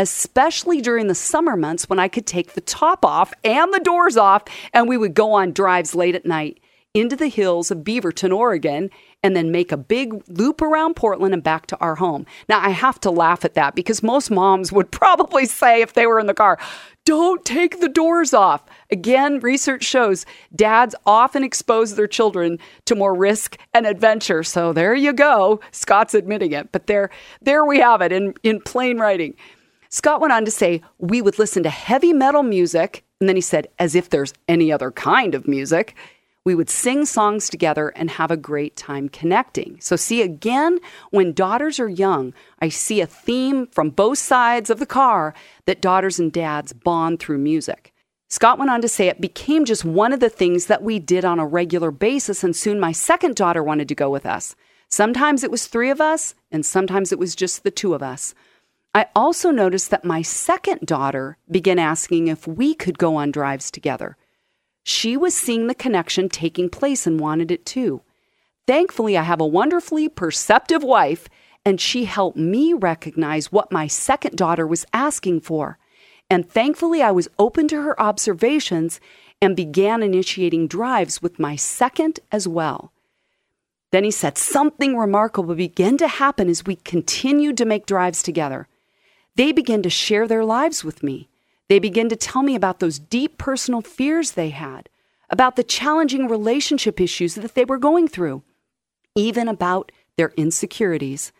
Especially 0.00 0.80
during 0.80 1.08
the 1.08 1.14
summer 1.14 1.58
months 1.58 1.86
when 1.86 1.98
I 1.98 2.08
could 2.08 2.26
take 2.26 2.54
the 2.54 2.62
top 2.62 3.04
off 3.04 3.34
and 3.44 3.72
the 3.72 3.80
doors 3.80 4.16
off, 4.16 4.44
and 4.72 4.88
we 4.88 4.96
would 4.96 5.12
go 5.12 5.34
on 5.34 5.52
drives 5.52 5.94
late 5.94 6.14
at 6.14 6.24
night 6.24 6.58
into 6.94 7.14
the 7.14 7.28
hills 7.28 7.70
of 7.70 7.84
Beaverton, 7.84 8.34
Oregon, 8.34 8.88
and 9.22 9.36
then 9.36 9.52
make 9.52 9.70
a 9.70 9.76
big 9.76 10.14
loop 10.26 10.62
around 10.62 10.96
Portland 10.96 11.34
and 11.34 11.42
back 11.42 11.66
to 11.66 11.78
our 11.80 11.96
home. 11.96 12.24
Now, 12.48 12.60
I 12.60 12.70
have 12.70 12.98
to 13.00 13.10
laugh 13.10 13.44
at 13.44 13.52
that 13.54 13.74
because 13.74 14.02
most 14.02 14.30
moms 14.30 14.72
would 14.72 14.90
probably 14.90 15.44
say 15.44 15.82
if 15.82 15.92
they 15.92 16.06
were 16.06 16.18
in 16.18 16.26
the 16.26 16.34
car, 16.34 16.58
don't 17.04 17.44
take 17.44 17.80
the 17.80 17.88
doors 17.88 18.32
off. 18.32 18.64
Again, 18.90 19.38
research 19.40 19.84
shows 19.84 20.24
dads 20.56 20.94
often 21.04 21.44
expose 21.44 21.94
their 21.94 22.06
children 22.06 22.58
to 22.86 22.94
more 22.94 23.14
risk 23.14 23.58
and 23.74 23.86
adventure. 23.86 24.42
So 24.42 24.72
there 24.72 24.94
you 24.94 25.12
go. 25.12 25.60
Scott's 25.72 26.14
admitting 26.14 26.52
it. 26.52 26.72
But 26.72 26.86
there, 26.86 27.10
there 27.42 27.66
we 27.66 27.80
have 27.80 28.00
it 28.00 28.12
in, 28.12 28.32
in 28.42 28.62
plain 28.62 28.98
writing. 28.98 29.34
Scott 29.92 30.20
went 30.20 30.32
on 30.32 30.44
to 30.44 30.52
say, 30.52 30.82
we 30.98 31.20
would 31.20 31.38
listen 31.38 31.64
to 31.64 31.70
heavy 31.70 32.12
metal 32.12 32.44
music. 32.44 33.04
And 33.20 33.28
then 33.28 33.36
he 33.36 33.42
said, 33.42 33.66
as 33.78 33.96
if 33.96 34.08
there's 34.08 34.32
any 34.48 34.70
other 34.70 34.92
kind 34.92 35.34
of 35.34 35.48
music. 35.48 35.96
We 36.44 36.54
would 36.54 36.70
sing 36.70 37.04
songs 37.04 37.50
together 37.50 37.88
and 37.90 38.08
have 38.08 38.30
a 38.30 38.36
great 38.36 38.76
time 38.76 39.08
connecting. 39.08 39.78
So, 39.80 39.96
see, 39.96 40.22
again, 40.22 40.78
when 41.10 41.34
daughters 41.34 41.78
are 41.78 41.88
young, 41.88 42.32
I 42.60 42.70
see 42.70 43.00
a 43.00 43.06
theme 43.06 43.66
from 43.66 43.90
both 43.90 44.18
sides 44.18 44.70
of 44.70 44.78
the 44.78 44.86
car 44.86 45.34
that 45.66 45.82
daughters 45.82 46.18
and 46.18 46.32
dads 46.32 46.72
bond 46.72 47.18
through 47.18 47.38
music. 47.38 47.92
Scott 48.28 48.58
went 48.58 48.70
on 48.70 48.80
to 48.80 48.88
say 48.88 49.08
it 49.08 49.20
became 49.20 49.64
just 49.64 49.84
one 49.84 50.12
of 50.12 50.20
the 50.20 50.30
things 50.30 50.66
that 50.66 50.84
we 50.84 51.00
did 51.00 51.24
on 51.24 51.40
a 51.40 51.46
regular 51.46 51.90
basis, 51.90 52.44
and 52.44 52.54
soon 52.54 52.78
my 52.78 52.92
second 52.92 53.34
daughter 53.34 53.62
wanted 53.62 53.88
to 53.88 53.94
go 53.94 54.08
with 54.08 54.24
us. 54.24 54.54
Sometimes 54.88 55.44
it 55.44 55.50
was 55.50 55.66
three 55.66 55.90
of 55.90 56.00
us, 56.00 56.34
and 56.50 56.64
sometimes 56.64 57.12
it 57.12 57.18
was 57.18 57.34
just 57.34 57.64
the 57.64 57.70
two 57.70 57.92
of 57.92 58.02
us. 58.02 58.34
I 58.92 59.06
also 59.14 59.52
noticed 59.52 59.90
that 59.90 60.04
my 60.04 60.22
second 60.22 60.80
daughter 60.80 61.38
began 61.48 61.78
asking 61.78 62.26
if 62.26 62.46
we 62.46 62.74
could 62.74 62.98
go 62.98 63.14
on 63.16 63.30
drives 63.30 63.70
together. 63.70 64.16
She 64.82 65.16
was 65.16 65.34
seeing 65.34 65.68
the 65.68 65.74
connection 65.74 66.28
taking 66.28 66.68
place 66.68 67.06
and 67.06 67.20
wanted 67.20 67.52
it 67.52 67.64
too. 67.64 68.02
Thankfully, 68.66 69.16
I 69.16 69.22
have 69.22 69.40
a 69.40 69.46
wonderfully 69.46 70.08
perceptive 70.08 70.82
wife, 70.82 71.28
and 71.64 71.80
she 71.80 72.04
helped 72.04 72.36
me 72.36 72.72
recognize 72.72 73.52
what 73.52 73.70
my 73.70 73.86
second 73.86 74.36
daughter 74.36 74.66
was 74.66 74.86
asking 74.92 75.42
for. 75.42 75.78
And 76.28 76.48
thankfully, 76.48 77.02
I 77.02 77.12
was 77.12 77.28
open 77.38 77.68
to 77.68 77.82
her 77.82 78.00
observations 78.00 79.00
and 79.40 79.56
began 79.56 80.02
initiating 80.02 80.66
drives 80.66 81.22
with 81.22 81.38
my 81.38 81.54
second 81.54 82.20
as 82.32 82.48
well. 82.48 82.92
Then 83.90 84.04
he 84.04 84.10
said, 84.10 84.38
Something 84.38 84.96
remarkable 84.96 85.54
began 85.54 85.96
to 85.98 86.08
happen 86.08 86.48
as 86.48 86.64
we 86.64 86.76
continued 86.76 87.56
to 87.58 87.64
make 87.64 87.86
drives 87.86 88.22
together. 88.22 88.68
They 89.40 89.52
began 89.52 89.80
to 89.84 89.88
share 89.88 90.28
their 90.28 90.44
lives 90.44 90.84
with 90.84 91.02
me. 91.02 91.30
They 91.70 91.78
begin 91.78 92.10
to 92.10 92.14
tell 92.14 92.42
me 92.42 92.54
about 92.54 92.78
those 92.78 92.98
deep 92.98 93.38
personal 93.38 93.80
fears 93.80 94.32
they 94.32 94.50
had, 94.50 94.90
about 95.30 95.56
the 95.56 95.64
challenging 95.64 96.28
relationship 96.28 97.00
issues 97.00 97.36
that 97.36 97.54
they 97.54 97.64
were 97.64 97.78
going 97.78 98.06
through, 98.06 98.42
even 99.14 99.48
about 99.48 99.92
their 100.18 100.34
insecurities. 100.36 101.32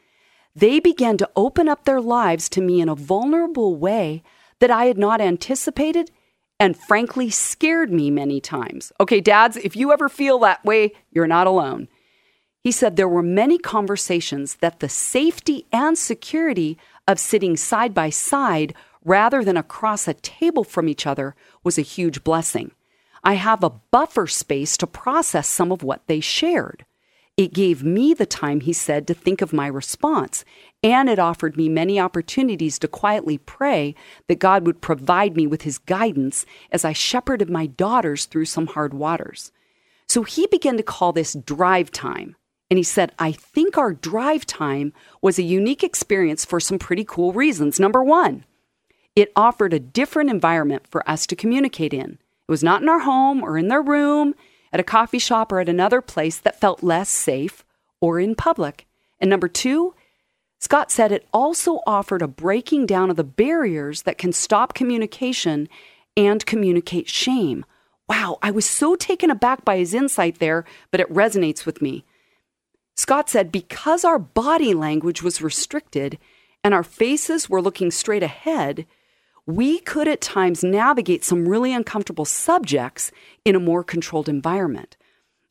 They 0.57 0.81
began 0.81 1.19
to 1.19 1.29
open 1.37 1.69
up 1.69 1.85
their 1.85 2.01
lives 2.01 2.49
to 2.49 2.63
me 2.63 2.81
in 2.81 2.89
a 2.89 2.95
vulnerable 2.95 3.77
way 3.77 4.23
that 4.61 4.71
I 4.71 4.87
had 4.87 4.97
not 4.97 5.21
anticipated 5.21 6.11
and 6.59 6.79
frankly 6.79 7.29
scared 7.29 7.93
me 7.93 8.11
many 8.11 8.41
times. 8.41 8.93
Okay, 8.99 9.21
dads, 9.21 9.59
if 9.59 9.77
you 9.77 9.93
ever 9.93 10.09
feel 10.09 10.39
that 10.39 10.65
way, 10.65 10.93
you're 11.11 11.27
not 11.27 11.47
alone. 11.47 11.87
He 12.63 12.73
said 12.73 12.97
there 12.97 13.09
were 13.09 13.23
many 13.23 13.57
conversations 13.59 14.57
that 14.57 14.81
the 14.81 14.89
safety 14.89 15.67
and 15.73 15.97
security 15.97 16.77
of 17.09 17.19
sitting 17.19 17.57
side 17.57 17.95
by 17.95 18.11
side 18.11 18.75
rather 19.03 19.43
than 19.43 19.57
across 19.57 20.07
a 20.07 20.15
table 20.15 20.65
from 20.65 20.89
each 20.89 21.07
other 21.07 21.35
was 21.65 21.79
a 21.79 21.83
huge 21.83 22.23
blessing. 22.23 22.73
I 23.25 23.35
have 23.35 23.65
a 23.65 23.71
buffer 23.71 24.27
space 24.27 24.77
to 24.79 24.87
process 24.87 25.49
some 25.49 25.73
of 25.73 25.83
what 25.83 26.07
they 26.07 26.21
shared. 26.21 26.85
It 27.37 27.55
gave 27.55 27.83
me 27.83 28.13
the 28.13 28.27
time, 28.27 28.61
he 28.61 28.75
said, 28.75 29.07
to 29.07 29.15
think 29.15 29.41
of 29.41 29.55
my 29.55 29.67
response, 29.67 30.45
and 30.83 31.09
it 31.09 31.19
offered 31.19 31.57
me 31.57 31.71
many 31.71 31.99
opportunities 31.99 32.79
to 32.81 32.89
quietly 32.89 33.39
pray 33.39 33.95
that 34.29 34.39
God 34.39 34.67
would 34.67 34.83
provide 34.83 35.37
me 35.37 35.47
with 35.47 35.63
his 35.63 35.79
guidance 35.79 36.45
as 36.71 36.85
I 36.85 36.93
shepherded 36.93 37.49
my 37.49 37.65
daughters 37.65 38.27
through 38.27 38.45
some 38.45 38.67
hard 38.67 38.93
waters. 38.93 39.53
So 40.07 40.23
he 40.23 40.47
began 40.49 40.77
to 40.77 40.83
call 40.83 41.13
this 41.15 41.33
drive 41.33 41.91
time. 41.91 42.37
And 42.71 42.79
he 42.79 42.85
said, 42.85 43.13
I 43.19 43.33
think 43.33 43.77
our 43.77 43.93
drive 43.93 44.47
time 44.47 44.93
was 45.21 45.39
a 45.39 45.43
unique 45.43 45.83
experience 45.83 46.45
for 46.45 46.61
some 46.61 46.79
pretty 46.79 47.05
cool 47.05 47.33
reasons. 47.33 47.81
Number 47.81 48.03
one, 48.05 48.45
it 49.17 49.33
offered 49.35 49.75
a 49.75 49.81
different 49.81 50.31
environment 50.31 50.87
for 50.87 51.09
us 51.11 51.27
to 51.27 51.37
communicate 51.37 51.93
in. 51.93 52.13
It 52.13 52.51
was 52.51 52.63
not 52.63 52.81
in 52.81 52.89
our 52.89 53.01
home 53.01 53.43
or 53.43 53.59
in 53.59 53.69
their 53.69 53.83
room, 53.83 54.35
at 54.73 54.79
a 54.79 54.85
coffee 54.85 55.19
shop, 55.19 55.51
or 55.51 55.59
at 55.59 55.69
another 55.69 56.01
place 56.01 56.39
that 56.39 56.61
felt 56.61 56.83
less 56.83 57.09
safe 57.09 57.65
or 58.01 58.21
in 58.21 58.37
public. 58.37 58.87
And 59.19 59.29
number 59.29 59.49
two, 59.49 59.95
Scott 60.61 60.93
said 60.93 61.11
it 61.11 61.27
also 61.33 61.81
offered 61.87 62.23
a 62.23 62.29
breaking 62.29 62.87
down 62.87 63.11
of 63.11 63.17
the 63.17 63.25
barriers 63.25 64.03
that 64.03 64.19
can 64.19 64.33
stop 64.33 64.75
communication 64.75 65.69
and 66.17 66.47
communicate 66.47 67.09
shame. 67.09 67.65
Wow, 68.09 68.39
I 68.43 68.51
was 68.51 68.67
so 68.67 68.95
taken 68.95 69.31
aback 69.31 69.65
by 69.65 69.79
his 69.79 69.95
insight 69.95 70.39
there, 70.39 70.65
but 70.91 71.01
it 71.01 71.13
resonates 71.13 71.67
with 71.67 71.83
me. 71.83 72.05
Scott 73.01 73.31
said 73.31 73.51
because 73.51 74.05
our 74.05 74.19
body 74.19 74.75
language 74.75 75.23
was 75.23 75.41
restricted 75.41 76.19
and 76.63 76.75
our 76.75 76.83
faces 76.83 77.49
were 77.49 77.63
looking 77.63 77.91
straight 77.91 78.23
ahead, 78.23 78.85
we 79.47 79.79
could 79.79 80.07
at 80.07 80.21
times 80.21 80.63
navigate 80.63 81.25
some 81.25 81.49
really 81.49 81.73
uncomfortable 81.73 82.27
subjects 82.27 83.11
in 83.43 83.57
a 83.57 83.59
more 83.59 83.83
controlled 83.83 84.29
environment. 84.29 84.99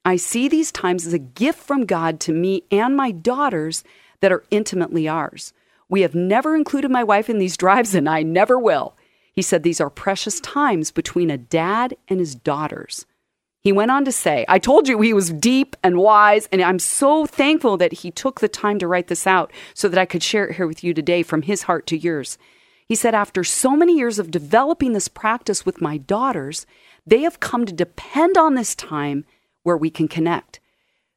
I 0.06 0.16
see 0.16 0.48
these 0.48 0.72
times 0.72 1.08
as 1.08 1.14
a 1.14 1.18
gift 1.18 1.58
from 1.58 1.88
God 1.88 2.20
to 2.20 2.34
me 2.34 2.66
and 2.70 2.96
my 2.96 3.10
daughters 3.10 3.84
that 4.20 4.32
are 4.32 4.44
intimately 4.52 5.08
ours. 5.08 5.52
We 5.90 6.02
have 6.02 6.14
never 6.14 6.56
included 6.56 6.92
my 6.92 7.04
wife 7.04 7.32
in 7.32 7.40
these 7.40 7.58
drives, 7.58 7.96
and 7.96 8.08
I 8.08 8.22
never 8.22 8.60
will. 8.60 8.96
He 9.34 9.42
said 9.42 9.64
these 9.64 9.82
are 9.82 9.90
precious 9.90 10.40
times 10.40 10.92
between 10.92 11.32
a 11.32 11.38
dad 11.40 11.98
and 12.08 12.20
his 12.20 12.36
daughters. 12.36 13.08
He 13.62 13.74
went 13.74 13.92
on 13.92 14.06
to 14.06 14.12
say, 14.12 14.46
I 14.48 14.58
told 14.58 14.88
you 14.88 15.02
he 15.02 15.14
was 15.14 15.32
deep 15.32 15.76
and 15.84 15.98
wise, 15.98 16.48
and 16.52 16.62
I'm 16.62 16.80
so 16.80 17.26
thankful 17.26 17.76
that 17.78 17.92
he 17.92 18.12
took 18.12 18.40
the 18.40 18.48
time 18.48 18.80
to 18.80 18.88
write 18.88 19.08
this 19.08 19.28
out 19.28 19.52
so 19.74 19.90
that 19.90 20.00
I 20.00 20.06
could 20.06 20.24
share 20.24 20.48
it 20.48 20.56
here 20.56 20.68
with 20.68 20.84
you 20.84 20.94
today 20.94 21.24
from 21.24 21.42
his 21.42 21.64
heart 21.64 21.86
to 21.88 21.98
yours. 21.98 22.38
He 22.88 22.96
said, 22.96 23.14
After 23.14 23.44
so 23.44 23.76
many 23.76 23.98
years 23.98 24.18
of 24.18 24.32
developing 24.32 24.94
this 24.94 25.10
practice 25.10 25.66
with 25.66 25.82
my 25.82 25.98
daughters, 25.98 26.66
they 27.06 27.22
have 27.22 27.42
come 27.42 27.66
to 27.66 27.74
depend 27.74 28.38
on 28.38 28.56
this 28.56 28.76
time 28.76 29.26
where 29.64 29.78
we 29.78 29.90
can 29.90 30.08
connect. 30.08 30.62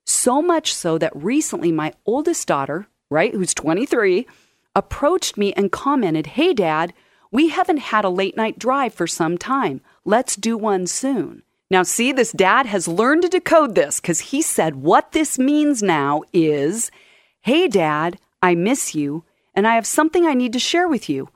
So 0.05 0.43
much 0.43 0.75
so 0.75 0.99
that 0.99 1.15
recently 1.15 1.71
my 1.71 1.93
oldest 2.05 2.49
daughter, 2.49 2.89
right, 3.09 3.33
who's 3.33 3.55
23, 3.55 4.27
approached 4.75 5.39
me 5.39 5.53
and 5.53 5.71
commented, 5.71 6.27
Hey, 6.29 6.53
dad, 6.53 6.93
we 7.31 7.51
haven't 7.51 7.79
had 7.79 8.05
a 8.05 8.11
late 8.11 8.37
night 8.37 8.59
drive 8.59 8.93
for 8.93 9.07
some 9.07 9.39
time. 9.39 9.81
Let's 10.05 10.35
do 10.35 10.59
one 10.59 10.89
soon. 10.89 11.45
Now, 11.73 11.85
see, 11.85 12.13
this 12.13 12.33
dad 12.33 12.67
has 12.67 12.87
learned 12.87 13.23
to 13.23 13.31
decode 13.31 13.75
this 13.75 13.99
because 13.99 14.21
he 14.21 14.43
said, 14.43 14.77
What 14.77 15.13
this 15.13 15.39
means 15.39 15.83
now 15.83 16.23
is, 16.31 16.91
Hey, 17.41 17.67
dad, 17.67 18.19
I 18.43 18.55
miss 18.55 18.95
you, 18.95 19.25
and 19.55 19.67
I 19.67 19.77
have 19.77 19.87
something 19.87 20.27
I 20.27 20.35
need 20.35 20.53
to 20.53 20.59
share 20.59 20.87
with 20.87 21.09
you. 21.09 21.31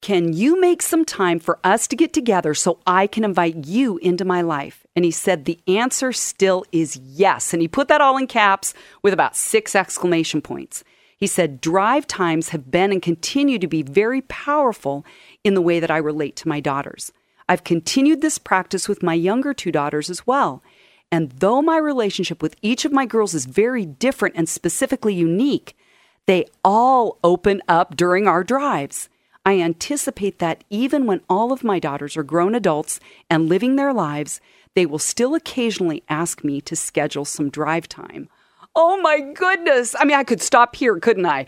Can 0.00 0.32
you 0.32 0.58
make 0.58 0.80
some 0.80 1.04
time 1.04 1.38
for 1.38 1.58
us 1.62 1.86
to 1.88 1.96
get 1.96 2.14
together 2.14 2.54
so 2.54 2.78
I 2.86 3.06
can 3.06 3.22
invite 3.22 3.66
you 3.66 3.98
into 3.98 4.24
my 4.24 4.40
life? 4.40 4.86
And 4.96 5.04
he 5.04 5.10
said, 5.10 5.44
The 5.44 5.60
answer 5.68 6.10
still 6.10 6.64
is 6.72 6.96
yes. 6.96 7.52
And 7.52 7.60
he 7.60 7.68
put 7.68 7.88
that 7.88 8.00
all 8.00 8.16
in 8.16 8.28
caps 8.28 8.72
with 9.02 9.12
about 9.12 9.36
six 9.36 9.74
exclamation 9.74 10.40
points. 10.40 10.84
He 11.18 11.26
said, 11.26 11.60
Drive 11.60 12.06
times 12.06 12.48
have 12.48 12.70
been 12.70 12.92
and 12.92 13.02
continue 13.02 13.58
to 13.58 13.66
be 13.66 13.82
very 13.82 14.22
powerful 14.22 15.04
in 15.44 15.52
the 15.52 15.60
way 15.60 15.80
that 15.80 15.90
I 15.90 15.98
relate 15.98 16.34
to 16.36 16.48
my 16.48 16.60
daughters. 16.60 17.12
I've 17.48 17.64
continued 17.64 18.20
this 18.20 18.38
practice 18.38 18.88
with 18.88 19.02
my 19.02 19.14
younger 19.14 19.54
two 19.54 19.72
daughters 19.72 20.10
as 20.10 20.26
well. 20.26 20.62
And 21.12 21.30
though 21.30 21.62
my 21.62 21.76
relationship 21.76 22.42
with 22.42 22.56
each 22.62 22.84
of 22.84 22.92
my 22.92 23.06
girls 23.06 23.34
is 23.34 23.46
very 23.46 23.86
different 23.86 24.34
and 24.36 24.48
specifically 24.48 25.14
unique, 25.14 25.76
they 26.26 26.46
all 26.64 27.18
open 27.22 27.62
up 27.68 27.96
during 27.96 28.26
our 28.26 28.42
drives. 28.42 29.08
I 29.44 29.60
anticipate 29.60 30.40
that 30.40 30.64
even 30.70 31.06
when 31.06 31.20
all 31.30 31.52
of 31.52 31.62
my 31.62 31.78
daughters 31.78 32.16
are 32.16 32.24
grown 32.24 32.56
adults 32.56 32.98
and 33.30 33.48
living 33.48 33.76
their 33.76 33.92
lives, 33.92 34.40
they 34.74 34.86
will 34.86 34.98
still 34.98 35.36
occasionally 35.36 36.02
ask 36.08 36.42
me 36.42 36.60
to 36.62 36.74
schedule 36.74 37.24
some 37.24 37.48
drive 37.48 37.88
time. 37.88 38.28
Oh 38.74 39.00
my 39.00 39.20
goodness. 39.20 39.94
I 39.98 40.04
mean, 40.04 40.16
I 40.16 40.24
could 40.24 40.42
stop 40.42 40.74
here, 40.74 40.98
couldn't 40.98 41.26
I? 41.26 41.46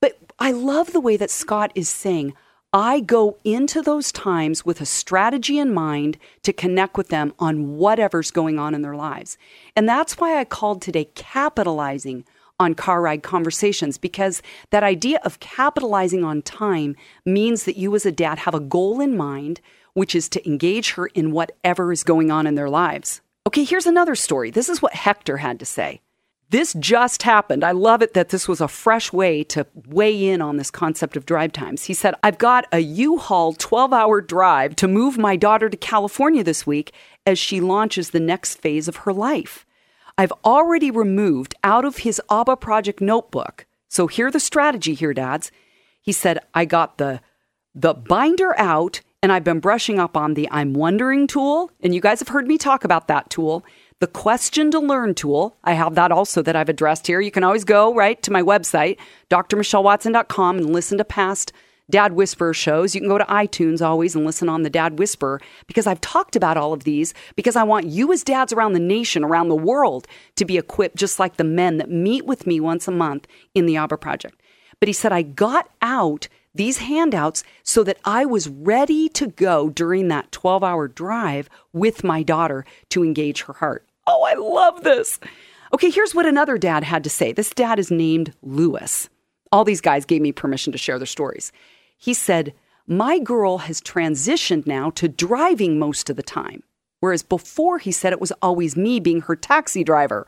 But 0.00 0.18
I 0.38 0.52
love 0.52 0.92
the 0.92 1.00
way 1.00 1.16
that 1.16 1.30
Scott 1.30 1.72
is 1.74 1.88
saying, 1.88 2.34
I 2.72 3.00
go 3.00 3.38
into 3.44 3.80
those 3.80 4.12
times 4.12 4.66
with 4.66 4.82
a 4.82 4.86
strategy 4.86 5.58
in 5.58 5.72
mind 5.72 6.18
to 6.42 6.52
connect 6.52 6.98
with 6.98 7.08
them 7.08 7.32
on 7.38 7.78
whatever's 7.78 8.30
going 8.30 8.58
on 8.58 8.74
in 8.74 8.82
their 8.82 8.94
lives. 8.94 9.38
And 9.74 9.88
that's 9.88 10.18
why 10.18 10.38
I 10.38 10.44
called 10.44 10.82
today 10.82 11.06
capitalizing 11.14 12.26
on 12.60 12.74
car 12.74 13.00
ride 13.00 13.22
conversations 13.22 13.96
because 13.96 14.42
that 14.68 14.82
idea 14.82 15.18
of 15.24 15.40
capitalizing 15.40 16.24
on 16.24 16.42
time 16.42 16.94
means 17.24 17.64
that 17.64 17.78
you 17.78 17.94
as 17.94 18.04
a 18.04 18.12
dad 18.12 18.40
have 18.40 18.54
a 18.54 18.60
goal 18.60 19.00
in 19.00 19.16
mind, 19.16 19.62
which 19.94 20.14
is 20.14 20.28
to 20.28 20.46
engage 20.46 20.90
her 20.90 21.06
in 21.06 21.32
whatever 21.32 21.90
is 21.90 22.04
going 22.04 22.30
on 22.30 22.46
in 22.46 22.54
their 22.54 22.68
lives. 22.68 23.22
Okay, 23.46 23.64
here's 23.64 23.86
another 23.86 24.14
story. 24.14 24.50
This 24.50 24.68
is 24.68 24.82
what 24.82 24.92
Hector 24.92 25.38
had 25.38 25.58
to 25.60 25.64
say. 25.64 26.02
This 26.50 26.72
just 26.74 27.24
happened. 27.24 27.62
I 27.62 27.72
love 27.72 28.00
it 28.00 28.14
that 28.14 28.30
this 28.30 28.48
was 28.48 28.62
a 28.62 28.68
fresh 28.68 29.12
way 29.12 29.44
to 29.44 29.66
weigh 29.86 30.28
in 30.28 30.40
on 30.40 30.56
this 30.56 30.70
concept 30.70 31.16
of 31.16 31.26
drive 31.26 31.52
times. 31.52 31.84
He 31.84 31.94
said, 31.94 32.14
I've 32.22 32.38
got 32.38 32.66
a 32.72 32.78
U 32.78 33.18
Haul 33.18 33.52
12 33.52 33.92
hour 33.92 34.22
drive 34.22 34.74
to 34.76 34.88
move 34.88 35.18
my 35.18 35.36
daughter 35.36 35.68
to 35.68 35.76
California 35.76 36.42
this 36.42 36.66
week 36.66 36.92
as 37.26 37.38
she 37.38 37.60
launches 37.60 38.10
the 38.10 38.20
next 38.20 38.56
phase 38.56 38.88
of 38.88 38.96
her 38.96 39.12
life. 39.12 39.66
I've 40.16 40.32
already 40.44 40.90
removed 40.90 41.54
out 41.62 41.84
of 41.84 41.98
his 41.98 42.20
ABBA 42.30 42.56
project 42.56 43.02
notebook. 43.02 43.66
So 43.88 44.06
hear 44.06 44.30
the 44.30 44.40
strategy 44.40 44.94
here, 44.94 45.12
dads. 45.12 45.52
He 46.00 46.12
said, 46.12 46.38
I 46.54 46.64
got 46.64 46.96
the 46.98 47.20
the 47.74 47.94
binder 47.94 48.58
out 48.58 49.02
and 49.22 49.30
I've 49.30 49.44
been 49.44 49.60
brushing 49.60 49.98
up 49.98 50.16
on 50.16 50.34
the 50.34 50.48
I'm 50.50 50.72
wondering 50.72 51.26
tool. 51.26 51.70
And 51.80 51.94
you 51.94 52.00
guys 52.00 52.20
have 52.20 52.28
heard 52.28 52.46
me 52.46 52.56
talk 52.56 52.84
about 52.84 53.08
that 53.08 53.30
tool. 53.30 53.64
The 54.00 54.06
question 54.06 54.70
to 54.70 54.78
learn 54.78 55.16
tool, 55.16 55.56
I 55.64 55.72
have 55.72 55.96
that 55.96 56.12
also 56.12 56.40
that 56.42 56.54
I've 56.54 56.68
addressed 56.68 57.08
here. 57.08 57.20
You 57.20 57.32
can 57.32 57.42
always 57.42 57.64
go 57.64 57.92
right 57.92 58.22
to 58.22 58.30
my 58.30 58.42
website, 58.42 58.96
drmichellewatson.com, 59.28 60.58
and 60.58 60.70
listen 60.70 60.98
to 60.98 61.04
past 61.04 61.52
Dad 61.90 62.12
Whisperer 62.12 62.54
shows. 62.54 62.94
You 62.94 63.00
can 63.00 63.08
go 63.08 63.18
to 63.18 63.24
iTunes 63.24 63.82
always 63.82 64.14
and 64.14 64.24
listen 64.24 64.48
on 64.48 64.62
the 64.62 64.70
Dad 64.70 65.00
Whisperer 65.00 65.40
because 65.66 65.88
I've 65.88 66.00
talked 66.00 66.36
about 66.36 66.56
all 66.56 66.72
of 66.72 66.84
these 66.84 67.12
because 67.34 67.56
I 67.56 67.64
want 67.64 67.86
you 67.86 68.12
as 68.12 68.22
dads 68.22 68.52
around 68.52 68.74
the 68.74 68.78
nation, 68.78 69.24
around 69.24 69.48
the 69.48 69.56
world, 69.56 70.06
to 70.36 70.44
be 70.44 70.58
equipped 70.58 70.94
just 70.94 71.18
like 71.18 71.36
the 71.36 71.42
men 71.42 71.78
that 71.78 71.90
meet 71.90 72.24
with 72.24 72.46
me 72.46 72.60
once 72.60 72.86
a 72.86 72.92
month 72.92 73.26
in 73.52 73.66
the 73.66 73.76
ABBA 73.76 73.96
Project. 73.96 74.40
But 74.78 74.88
he 74.88 74.92
said, 74.92 75.10
I 75.10 75.22
got 75.22 75.70
out 75.82 76.28
these 76.54 76.78
handouts 76.78 77.42
so 77.64 77.82
that 77.82 77.98
I 78.04 78.26
was 78.26 78.48
ready 78.48 79.08
to 79.08 79.26
go 79.26 79.70
during 79.70 80.06
that 80.06 80.30
12 80.30 80.62
hour 80.62 80.86
drive 80.86 81.50
with 81.72 82.04
my 82.04 82.22
daughter 82.22 82.64
to 82.90 83.02
engage 83.02 83.42
her 83.42 83.54
heart. 83.54 83.87
Oh, 84.08 84.22
I 84.24 84.34
love 84.34 84.84
this. 84.84 85.20
Okay, 85.74 85.90
here's 85.90 86.14
what 86.14 86.24
another 86.24 86.56
dad 86.56 86.82
had 86.82 87.04
to 87.04 87.10
say. 87.10 87.30
This 87.30 87.50
dad 87.50 87.78
is 87.78 87.90
named 87.90 88.34
Lewis. 88.42 89.10
All 89.52 89.64
these 89.64 89.82
guys 89.82 90.06
gave 90.06 90.22
me 90.22 90.32
permission 90.32 90.72
to 90.72 90.78
share 90.78 90.98
their 90.98 91.06
stories. 91.06 91.52
He 91.98 92.14
said, 92.14 92.54
My 92.86 93.18
girl 93.18 93.58
has 93.58 93.82
transitioned 93.82 94.66
now 94.66 94.88
to 94.90 95.08
driving 95.08 95.78
most 95.78 96.08
of 96.08 96.16
the 96.16 96.22
time. 96.22 96.62
Whereas 97.00 97.22
before, 97.22 97.78
he 97.78 97.92
said 97.92 98.14
it 98.14 98.20
was 98.20 98.32
always 98.40 98.76
me 98.76 98.98
being 98.98 99.20
her 99.20 99.36
taxi 99.36 99.84
driver. 99.84 100.26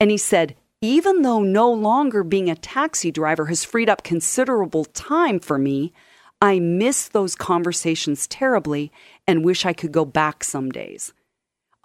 And 0.00 0.10
he 0.10 0.18
said, 0.18 0.56
even 0.80 1.22
though 1.22 1.40
no 1.40 1.72
longer 1.72 2.22
being 2.22 2.50
a 2.50 2.56
taxi 2.56 3.10
driver 3.10 3.46
has 3.46 3.64
freed 3.64 3.88
up 3.88 4.02
considerable 4.02 4.84
time 4.84 5.40
for 5.40 5.56
me, 5.56 5.94
I 6.42 6.58
miss 6.58 7.08
those 7.08 7.34
conversations 7.34 8.26
terribly 8.26 8.92
and 9.26 9.44
wish 9.44 9.64
I 9.64 9.72
could 9.72 9.92
go 9.92 10.04
back 10.04 10.44
some 10.44 10.70
days. 10.70 11.14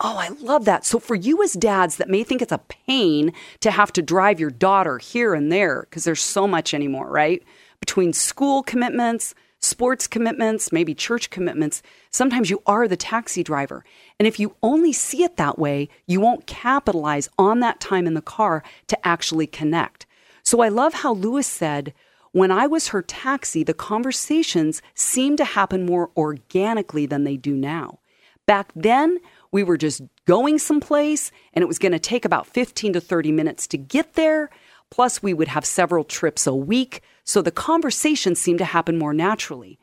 Oh, 0.01 0.15
I 0.18 0.29
love 0.39 0.63
that. 0.63 0.86
So, 0.86 0.98
for 0.98 1.15
you 1.15 1.44
as 1.44 1.53
dads 1.53 1.98
that 1.98 2.10
may 2.10 2.24
think 2.24 2.41
it's 2.41 2.53
a 2.53 2.60
pain 2.60 3.34
to 3.60 3.70
have 3.70 3.91
to 3.94 4.01
drive 4.01 4.39
your 4.39 4.50
daughter 4.50 4.98
here 4.98 5.34
and 5.34 5.51
there, 5.51 5.82
because 5.89 6.06
there's 6.06 6.22
so 6.22 6.48
much 6.48 6.74
anymore, 6.74 7.10
right? 7.10 7.44
Between 7.82 8.13
school 8.13 8.63
commitments, 8.63 9.36
sports 9.60 10.08
commitments, 10.08 10.72
maybe 10.72 10.96
church 10.96 11.29
commitments, 11.29 11.82
sometimes 12.12 12.50
you 12.50 12.63
are 12.65 12.88
the 12.88 12.96
taxi 12.96 13.44
driver. 13.44 13.84
And 14.18 14.25
if 14.25 14.39
you 14.39 14.56
only 14.63 14.94
see 14.94 15.24
it 15.24 15.36
that 15.36 15.60
way, 15.60 15.89
you 16.08 16.22
won't 16.22 16.48
capitalize 16.48 17.27
on 17.38 17.60
that 17.60 17.82
time 17.82 18.08
in 18.08 18.13
the 18.13 18.22
car 18.22 18.63
to 18.88 19.08
actually 19.08 19.47
connect. 19.47 20.06
So, 20.43 20.62
I 20.62 20.69
love 20.69 20.93
how 20.93 21.13
Lewis 21.13 21.47
said, 21.47 21.93
when 22.32 22.52
I 22.52 22.67
was 22.67 22.89
her 22.89 23.02
taxi, 23.02 23.63
the 23.63 23.73
conversations 23.73 24.82
seemed 24.93 25.39
to 25.39 25.45
happen 25.45 25.86
more 25.86 26.10
organically 26.15 27.06
than 27.06 27.26
they 27.26 27.36
do 27.36 27.54
now. 27.54 28.00
Back 28.45 28.71
then, 28.76 29.19
we 29.51 29.63
were 29.63 29.77
just 29.77 30.01
going 30.25 30.59
someplace 30.59 31.31
and 31.53 31.63
it 31.63 31.67
was 31.67 31.79
going 31.79 31.91
to 31.91 31.99
take 31.99 32.25
about 32.25 32.47
15 32.47 32.93
to 32.93 33.01
30 33.01 33.31
minutes 33.31 33.67
to 33.67 33.77
get 33.77 34.13
there. 34.13 34.49
Plus, 34.91 35.21
we 35.21 35.33
would 35.33 35.47
have 35.47 35.65
several 35.65 36.03
trips 36.03 36.47
a 36.47 36.55
week. 36.55 37.01
So 37.23 37.41
the 37.41 37.51
conversation 37.51 38.35
seemed 38.35 38.59
to 38.59 38.65
happen 38.65 38.97
more 38.97 39.13
naturally. 39.13 39.79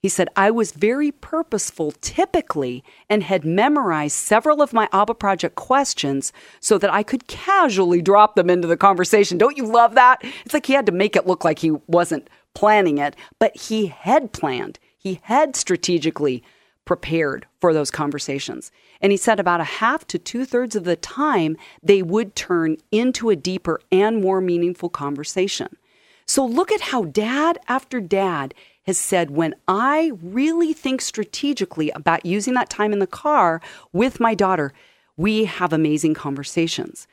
He 0.00 0.08
said, 0.08 0.28
I 0.36 0.52
was 0.52 0.70
very 0.70 1.10
purposeful 1.10 1.90
typically 2.00 2.84
and 3.10 3.24
had 3.24 3.44
memorized 3.44 4.14
several 4.14 4.62
of 4.62 4.72
my 4.72 4.88
ABBA 4.92 5.14
project 5.14 5.56
questions 5.56 6.32
so 6.60 6.78
that 6.78 6.92
I 6.92 7.02
could 7.02 7.26
casually 7.26 8.00
drop 8.00 8.36
them 8.36 8.48
into 8.48 8.68
the 8.68 8.76
conversation. 8.76 9.38
Don't 9.38 9.56
you 9.56 9.66
love 9.66 9.96
that? 9.96 10.22
It's 10.44 10.54
like 10.54 10.66
he 10.66 10.72
had 10.74 10.86
to 10.86 10.92
make 10.92 11.16
it 11.16 11.26
look 11.26 11.44
like 11.44 11.58
he 11.58 11.72
wasn't 11.88 12.30
planning 12.54 12.98
it, 12.98 13.16
but 13.40 13.56
he 13.56 13.86
had 13.86 14.32
planned. 14.32 14.78
He 14.96 15.20
had 15.22 15.56
strategically 15.56 16.44
prepared 16.88 17.44
for 17.60 17.74
those 17.74 17.90
conversations. 17.90 18.72
And 19.02 19.12
he 19.12 19.18
said 19.18 19.38
about 19.38 19.60
a 19.60 19.64
half 19.64 20.06
to 20.06 20.18
two 20.18 20.46
thirds 20.46 20.74
of 20.74 20.84
the 20.84 20.96
time, 20.96 21.58
they 21.82 22.02
would 22.02 22.34
turn 22.34 22.78
into 22.90 23.28
a 23.28 23.36
deeper 23.36 23.78
and 23.92 24.22
more 24.22 24.40
meaningful 24.40 24.88
conversation. 24.88 25.76
So 26.24 26.46
look 26.46 26.72
at 26.72 26.80
how 26.80 27.04
dad 27.04 27.58
after 27.68 28.00
dad 28.00 28.54
has 28.86 28.96
said, 28.96 29.30
when 29.30 29.54
I 29.68 30.12
really 30.22 30.72
think 30.72 31.02
strategically 31.02 31.90
about 31.90 32.24
using 32.24 32.54
that 32.54 32.70
time 32.70 32.94
in 32.94 33.00
the 33.00 33.06
car 33.06 33.60
with 33.92 34.18
my 34.18 34.34
daughter, 34.34 34.72
we 35.18 35.44
have 35.44 35.74
amazing 35.74 36.14
conversations. 36.14 37.06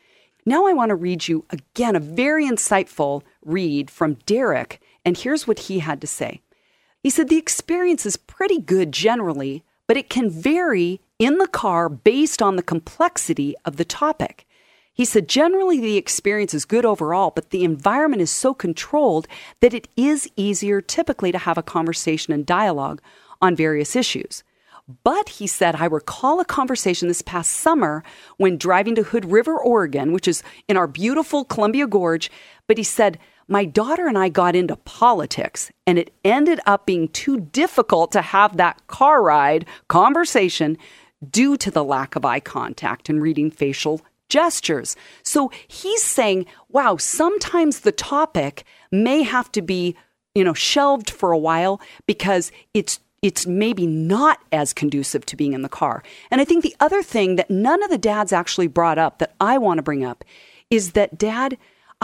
Now 0.45 0.67
I 0.67 0.71
want 0.71 0.91
to 0.91 0.95
read 0.95 1.27
you 1.27 1.43
again 1.49 1.97
a 1.97 1.99
very 1.99 2.45
insightful 2.45 3.23
read 3.43 3.91
from 3.91 4.13
Derek, 4.25 4.79
and 5.03 5.17
here's 5.17 5.47
what 5.47 5.59
he 5.59 5.79
had 5.79 5.99
to 5.99 6.07
say. 6.07 6.39
He 7.05 7.11
said 7.11 7.29
the 7.29 7.37
experience 7.37 8.03
is 8.07 8.17
pretty 8.17 8.59
good 8.59 8.91
generally, 8.91 9.63
but 9.85 9.95
it 9.95 10.09
can 10.09 10.27
vary 10.27 11.01
in 11.19 11.37
the 11.37 11.47
car 11.47 11.87
based 11.87 12.41
on 12.41 12.55
the 12.55 12.63
complexity 12.63 13.53
of 13.63 13.77
the 13.77 13.85
topic. 13.85 14.47
He 14.91 15.05
said 15.05 15.29
generally 15.29 15.79
the 15.79 15.97
experience 15.97 16.55
is 16.55 16.65
good 16.65 16.83
overall, 16.83 17.29
but 17.29 17.51
the 17.51 17.63
environment 17.63 18.23
is 18.23 18.31
so 18.31 18.55
controlled 18.55 19.27
that 19.59 19.71
it 19.71 19.87
is 19.95 20.27
easier 20.35 20.81
typically 20.81 21.31
to 21.31 21.37
have 21.37 21.59
a 21.59 21.61
conversation 21.61 22.33
and 22.33 22.43
dialogue 22.43 23.03
on 23.39 23.55
various 23.55 23.95
issues. 23.95 24.43
But 25.03 25.29
he 25.29 25.45
said, 25.45 25.75
I 25.75 25.85
recall 25.85 26.39
a 26.39 26.45
conversation 26.45 27.07
this 27.07 27.21
past 27.21 27.51
summer 27.51 28.03
when 28.37 28.57
driving 28.57 28.95
to 28.95 29.03
Hood 29.03 29.25
River, 29.25 29.55
Oregon, 29.55 30.11
which 30.11 30.27
is 30.27 30.41
in 30.67 30.75
our 30.75 30.87
beautiful 30.87 31.45
Columbia 31.45 31.85
Gorge. 31.85 32.31
But 32.65 32.79
he 32.79 32.83
said, 32.83 33.19
my 33.47 33.65
daughter 33.65 34.07
and 34.07 34.17
I 34.17 34.29
got 34.29 34.55
into 34.55 34.75
politics, 34.75 35.71
and 35.85 35.99
it 35.99 36.13
ended 36.23 36.59
up 36.65 36.85
being 36.85 37.07
too 37.09 37.39
difficult 37.39 38.11
to 38.13 38.21
have 38.21 38.57
that 38.57 38.85
car 38.87 39.21
ride 39.21 39.65
conversation 39.87 40.77
due 41.29 41.57
to 41.57 41.71
the 41.71 41.83
lack 41.83 42.15
of 42.15 42.25
eye 42.25 42.39
contact 42.39 43.09
and 43.09 43.21
reading 43.21 43.51
facial 43.51 44.01
gestures. 44.29 44.95
So 45.23 45.51
he's 45.67 46.03
saying, 46.03 46.45
wow, 46.69 46.97
sometimes 46.97 47.81
the 47.81 47.91
topic 47.91 48.63
may 48.91 49.23
have 49.23 49.51
to 49.53 49.61
be, 49.61 49.95
you 50.33 50.43
know, 50.43 50.53
shelved 50.53 51.09
for 51.09 51.31
a 51.31 51.37
while 51.37 51.79
because 52.07 52.51
it's 52.73 52.99
it's 53.21 53.47
maybe 53.47 53.87
not 53.87 54.39
as 54.51 54.71
conducive 54.71 55.25
to 55.25 55.35
being 55.35 55.53
in 55.53 55.63
the 55.63 55.69
car. 55.69 56.03
And 56.29 56.41
I 56.41 56.45
think 56.45 56.61
the 56.61 56.75
other 56.79 57.01
thing 57.01 57.37
that 57.37 57.49
none 57.49 57.81
of 57.81 57.89
the 57.89 57.97
dads 57.97 58.31
actually 58.31 58.67
brought 58.67 58.99
up 58.99 59.17
that 59.17 59.33
I 59.39 59.57
want 59.57 59.79
to 59.79 59.83
bring 59.83 60.05
up 60.05 60.23
is 60.69 60.91
that 60.91 61.17
dad 61.17 61.57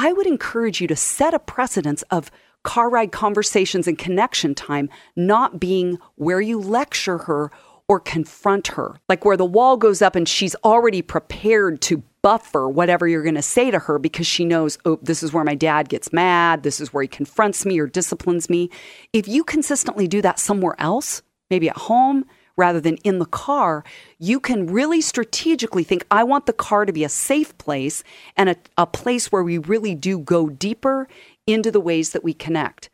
I 0.03 0.13
would 0.13 0.25
encourage 0.25 0.81
you 0.81 0.87
to 0.87 0.95
set 0.95 1.35
a 1.35 1.37
precedence 1.37 2.01
of 2.09 2.31
car 2.63 2.89
ride 2.89 3.11
conversations 3.11 3.87
and 3.87 3.99
connection 3.99 4.55
time 4.55 4.89
not 5.15 5.59
being 5.59 5.99
where 6.15 6.41
you 6.41 6.59
lecture 6.59 7.19
her 7.19 7.51
or 7.87 7.99
confront 7.99 8.69
her, 8.69 8.95
like 9.07 9.25
where 9.25 9.37
the 9.37 9.45
wall 9.45 9.77
goes 9.77 10.01
up 10.01 10.15
and 10.15 10.27
she's 10.27 10.55
already 10.63 11.03
prepared 11.03 11.81
to 11.81 12.01
buffer 12.23 12.67
whatever 12.67 13.07
you're 13.07 13.21
going 13.21 13.35
to 13.35 13.43
say 13.43 13.69
to 13.69 13.77
her 13.77 13.99
because 13.99 14.25
she 14.25 14.43
knows, 14.43 14.79
oh, 14.85 14.97
this 15.03 15.21
is 15.21 15.33
where 15.33 15.43
my 15.43 15.53
dad 15.53 15.87
gets 15.87 16.11
mad. 16.11 16.63
This 16.63 16.81
is 16.81 16.91
where 16.91 17.03
he 17.03 17.07
confronts 17.07 17.63
me 17.63 17.77
or 17.77 17.85
disciplines 17.85 18.49
me. 18.49 18.71
If 19.13 19.27
you 19.27 19.43
consistently 19.43 20.07
do 20.07 20.19
that 20.23 20.39
somewhere 20.39 20.75
else, 20.79 21.21
maybe 21.51 21.69
at 21.69 21.77
home, 21.77 22.25
rather 22.57 22.79
than 22.79 22.97
in 22.97 23.19
the 23.19 23.25
car, 23.25 23.83
you 24.19 24.39
can 24.39 24.67
really 24.67 25.01
strategically 25.01 25.83
think, 25.83 26.05
I 26.11 26.23
want 26.23 26.45
the 26.45 26.53
car 26.53 26.85
to 26.85 26.93
be 26.93 27.03
a 27.03 27.09
safe 27.09 27.57
place 27.57 28.03
and 28.35 28.49
a, 28.49 28.55
a 28.77 28.85
place 28.85 29.31
where 29.31 29.43
we 29.43 29.57
really 29.57 29.95
do 29.95 30.19
go 30.19 30.49
deeper 30.49 31.07
into 31.47 31.71
the 31.71 31.79
ways 31.79 32.11
that 32.11 32.23
we 32.23 32.33
connect. 32.33 32.89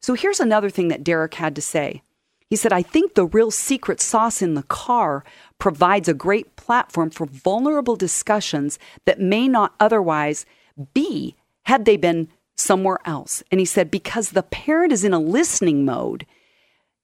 So 0.00 0.14
here's 0.14 0.40
another 0.40 0.70
thing 0.70 0.88
that 0.88 1.04
Derek 1.04 1.34
had 1.34 1.54
to 1.56 1.62
say. 1.62 2.02
He 2.50 2.56
said, 2.56 2.72
I 2.72 2.82
think 2.82 3.14
the 3.14 3.24
real 3.24 3.50
secret 3.50 4.00
sauce 4.00 4.42
in 4.42 4.54
the 4.54 4.64
car 4.64 5.24
provides 5.58 6.08
a 6.08 6.14
great 6.14 6.56
platform 6.56 7.08
for 7.08 7.24
vulnerable 7.24 7.96
discussions 7.96 8.78
that 9.06 9.20
may 9.20 9.48
not 9.48 9.74
otherwise 9.80 10.44
be 10.92 11.34
had 11.62 11.84
they 11.84 11.96
been 11.96 12.28
somewhere 12.54 12.98
else. 13.04 13.42
And 13.50 13.58
he 13.58 13.64
said, 13.64 13.90
because 13.90 14.30
the 14.30 14.42
parent 14.42 14.92
is 14.92 15.04
in 15.04 15.14
a 15.14 15.18
listening 15.18 15.84
mode, 15.84 16.26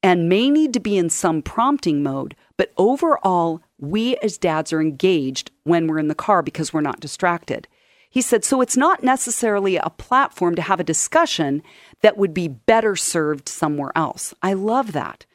and 0.09 0.27
may 0.27 0.49
need 0.49 0.73
to 0.73 0.81
be 0.81 0.97
in 0.97 1.11
some 1.11 1.43
prompting 1.43 2.03
mode, 2.03 2.35
but 2.57 2.73
overall, 2.79 3.61
we 3.79 4.17
as 4.23 4.39
dads 4.39 4.73
are 4.73 4.81
engaged 4.81 5.51
when 5.65 5.87
we're 5.87 5.99
in 5.99 6.09
the 6.09 6.15
car 6.15 6.43
because 6.43 6.73
we're 6.73 6.81
not 6.81 6.99
distracted. 6.99 7.69
He 8.09 8.23
said, 8.23 8.43
so 8.43 8.63
it's 8.63 8.75
not 8.75 9.03
necessarily 9.03 9.77
a 9.77 9.91
platform 9.91 10.55
to 10.55 10.63
have 10.63 10.81
a 10.81 10.85
discussion 10.85 11.63
that 12.01 12.17
would 12.17 12.33
be 12.33 12.49
better 12.49 12.97
served 12.97 13.51
somewhere 13.51 13.93
else. 13.95 14.33
I 14.43 14.55
love 14.55 14.93
that. 14.93 15.27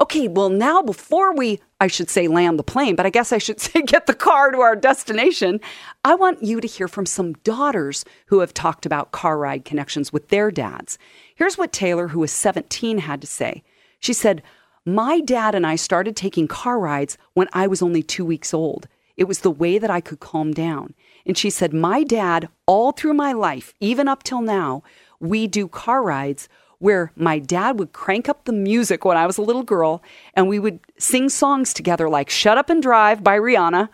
Okay, 0.00 0.26
well, 0.26 0.48
now 0.48 0.80
before 0.80 1.34
we, 1.34 1.60
I 1.78 1.86
should 1.86 2.08
say, 2.08 2.26
land 2.26 2.58
the 2.58 2.62
plane, 2.64 2.96
but 2.96 3.04
I 3.04 3.10
guess 3.10 3.30
I 3.30 3.36
should 3.36 3.60
say 3.60 3.82
get 3.82 4.06
the 4.06 4.14
car 4.14 4.50
to 4.52 4.60
our 4.60 4.74
destination, 4.74 5.60
I 6.02 6.14
want 6.14 6.42
you 6.42 6.62
to 6.62 6.66
hear 6.66 6.88
from 6.88 7.04
some 7.04 7.34
daughters 7.44 8.06
who 8.28 8.38
have 8.38 8.54
talked 8.54 8.86
about 8.86 9.12
car 9.12 9.36
ride 9.36 9.66
connections 9.66 10.14
with 10.14 10.28
their 10.28 10.50
dads. 10.50 10.96
Here's 11.34 11.58
what 11.58 11.74
Taylor, 11.74 12.08
who 12.08 12.20
was 12.20 12.32
17, 12.32 12.96
had 12.96 13.20
to 13.20 13.26
say. 13.26 13.62
She 14.04 14.12
said, 14.12 14.42
My 14.84 15.20
dad 15.20 15.54
and 15.54 15.66
I 15.66 15.76
started 15.76 16.14
taking 16.14 16.46
car 16.46 16.78
rides 16.78 17.16
when 17.32 17.48
I 17.54 17.66
was 17.66 17.80
only 17.80 18.02
two 18.02 18.26
weeks 18.26 18.52
old. 18.52 18.86
It 19.16 19.24
was 19.24 19.40
the 19.40 19.50
way 19.50 19.78
that 19.78 19.88
I 19.88 20.02
could 20.02 20.20
calm 20.20 20.52
down. 20.52 20.92
And 21.24 21.38
she 21.38 21.48
said, 21.48 21.72
My 21.72 22.04
dad, 22.04 22.50
all 22.66 22.92
through 22.92 23.14
my 23.14 23.32
life, 23.32 23.72
even 23.80 24.06
up 24.06 24.22
till 24.22 24.42
now, 24.42 24.82
we 25.20 25.46
do 25.46 25.68
car 25.68 26.02
rides 26.02 26.50
where 26.80 27.12
my 27.16 27.38
dad 27.38 27.78
would 27.78 27.94
crank 27.94 28.28
up 28.28 28.44
the 28.44 28.52
music 28.52 29.06
when 29.06 29.16
I 29.16 29.26
was 29.26 29.38
a 29.38 29.42
little 29.42 29.62
girl 29.62 30.02
and 30.34 30.48
we 30.48 30.58
would 30.58 30.80
sing 30.98 31.30
songs 31.30 31.72
together 31.72 32.06
like 32.10 32.28
Shut 32.28 32.58
Up 32.58 32.68
and 32.68 32.82
Drive 32.82 33.24
by 33.24 33.38
Rihanna, 33.38 33.88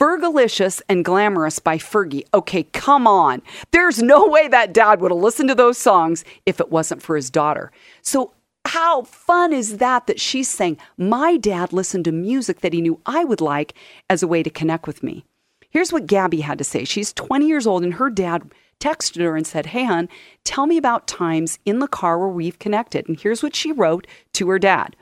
Fergalicious 0.00 0.82
and 0.88 1.04
Glamorous 1.04 1.60
by 1.60 1.78
Fergie. 1.78 2.24
Okay, 2.34 2.64
come 2.64 3.06
on. 3.06 3.42
There's 3.70 4.02
no 4.02 4.26
way 4.26 4.48
that 4.48 4.74
dad 4.74 5.00
would 5.00 5.12
have 5.12 5.20
listened 5.20 5.50
to 5.50 5.54
those 5.54 5.78
songs 5.78 6.24
if 6.46 6.58
it 6.58 6.72
wasn't 6.72 7.00
for 7.00 7.14
his 7.14 7.30
daughter. 7.30 7.70
So, 8.02 8.32
how 8.76 9.00
fun 9.04 9.54
is 9.54 9.78
that 9.78 10.06
that 10.06 10.20
she's 10.20 10.50
saying, 10.50 10.76
My 10.98 11.38
dad 11.38 11.72
listened 11.72 12.04
to 12.04 12.12
music 12.12 12.60
that 12.60 12.74
he 12.74 12.82
knew 12.82 13.00
I 13.06 13.24
would 13.24 13.40
like 13.40 13.72
as 14.10 14.22
a 14.22 14.28
way 14.28 14.42
to 14.42 14.50
connect 14.50 14.86
with 14.86 15.02
me? 15.02 15.24
Here's 15.70 15.94
what 15.94 16.06
Gabby 16.06 16.42
had 16.42 16.58
to 16.58 16.64
say. 16.64 16.84
She's 16.84 17.14
20 17.14 17.46
years 17.46 17.66
old 17.66 17.82
and 17.82 17.94
her 17.94 18.10
dad 18.10 18.50
texted 18.78 19.22
her 19.22 19.34
and 19.34 19.46
said, 19.46 19.64
Hey, 19.64 19.84
hon, 19.84 20.10
tell 20.44 20.66
me 20.66 20.76
about 20.76 21.06
times 21.06 21.58
in 21.64 21.78
the 21.78 21.88
car 21.88 22.18
where 22.18 22.28
we've 22.28 22.58
connected. 22.58 23.08
And 23.08 23.18
here's 23.18 23.42
what 23.42 23.56
she 23.56 23.72
wrote 23.72 24.06
to 24.34 24.50
her 24.50 24.58
dad 24.58 24.94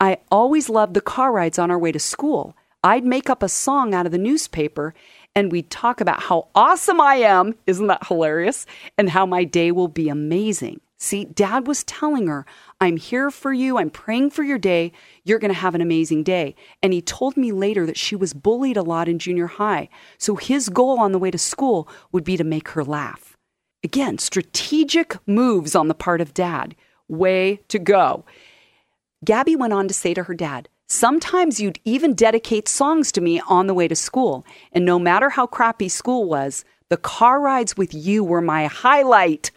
I 0.00 0.18
always 0.32 0.68
loved 0.68 0.94
the 0.94 1.00
car 1.00 1.30
rides 1.30 1.56
on 1.56 1.70
our 1.70 1.78
way 1.78 1.92
to 1.92 2.00
school. 2.00 2.56
I'd 2.82 3.04
make 3.04 3.30
up 3.30 3.44
a 3.44 3.48
song 3.48 3.94
out 3.94 4.06
of 4.06 4.12
the 4.12 4.18
newspaper 4.18 4.92
and 5.36 5.52
we'd 5.52 5.70
talk 5.70 6.00
about 6.00 6.24
how 6.24 6.48
awesome 6.52 7.00
I 7.00 7.14
am. 7.18 7.54
Isn't 7.68 7.86
that 7.86 8.08
hilarious? 8.08 8.66
And 8.98 9.08
how 9.08 9.24
my 9.24 9.44
day 9.44 9.70
will 9.70 9.86
be 9.86 10.08
amazing. 10.08 10.80
See, 11.04 11.26
dad 11.26 11.66
was 11.66 11.84
telling 11.84 12.28
her, 12.28 12.46
I'm 12.84 12.98
here 12.98 13.30
for 13.30 13.52
you. 13.52 13.78
I'm 13.78 13.88
praying 13.88 14.30
for 14.30 14.42
your 14.42 14.58
day. 14.58 14.92
You're 15.24 15.38
going 15.38 15.52
to 15.52 15.58
have 15.58 15.74
an 15.74 15.80
amazing 15.80 16.22
day. 16.22 16.54
And 16.82 16.92
he 16.92 17.00
told 17.00 17.34
me 17.34 17.50
later 17.50 17.86
that 17.86 17.96
she 17.96 18.14
was 18.14 18.34
bullied 18.34 18.76
a 18.76 18.82
lot 18.82 19.08
in 19.08 19.18
junior 19.18 19.46
high. 19.46 19.88
So 20.18 20.36
his 20.36 20.68
goal 20.68 21.00
on 21.00 21.12
the 21.12 21.18
way 21.18 21.30
to 21.30 21.38
school 21.38 21.88
would 22.12 22.24
be 22.24 22.36
to 22.36 22.44
make 22.44 22.68
her 22.70 22.84
laugh. 22.84 23.38
Again, 23.82 24.18
strategic 24.18 25.16
moves 25.26 25.74
on 25.74 25.88
the 25.88 25.94
part 25.94 26.20
of 26.20 26.34
dad. 26.34 26.76
Way 27.08 27.60
to 27.68 27.78
go. 27.78 28.26
Gabby 29.24 29.56
went 29.56 29.72
on 29.72 29.88
to 29.88 29.94
say 29.94 30.12
to 30.12 30.24
her 30.24 30.34
dad, 30.34 30.68
Sometimes 30.86 31.58
you'd 31.58 31.80
even 31.84 32.12
dedicate 32.12 32.68
songs 32.68 33.10
to 33.12 33.22
me 33.22 33.40
on 33.48 33.66
the 33.66 33.72
way 33.72 33.88
to 33.88 33.96
school. 33.96 34.44
And 34.72 34.84
no 34.84 34.98
matter 34.98 35.30
how 35.30 35.46
crappy 35.46 35.88
school 35.88 36.28
was, 36.28 36.66
the 36.90 36.98
car 36.98 37.40
rides 37.40 37.78
with 37.78 37.94
you 37.94 38.22
were 38.22 38.42
my 38.42 38.66
highlight. 38.66 39.50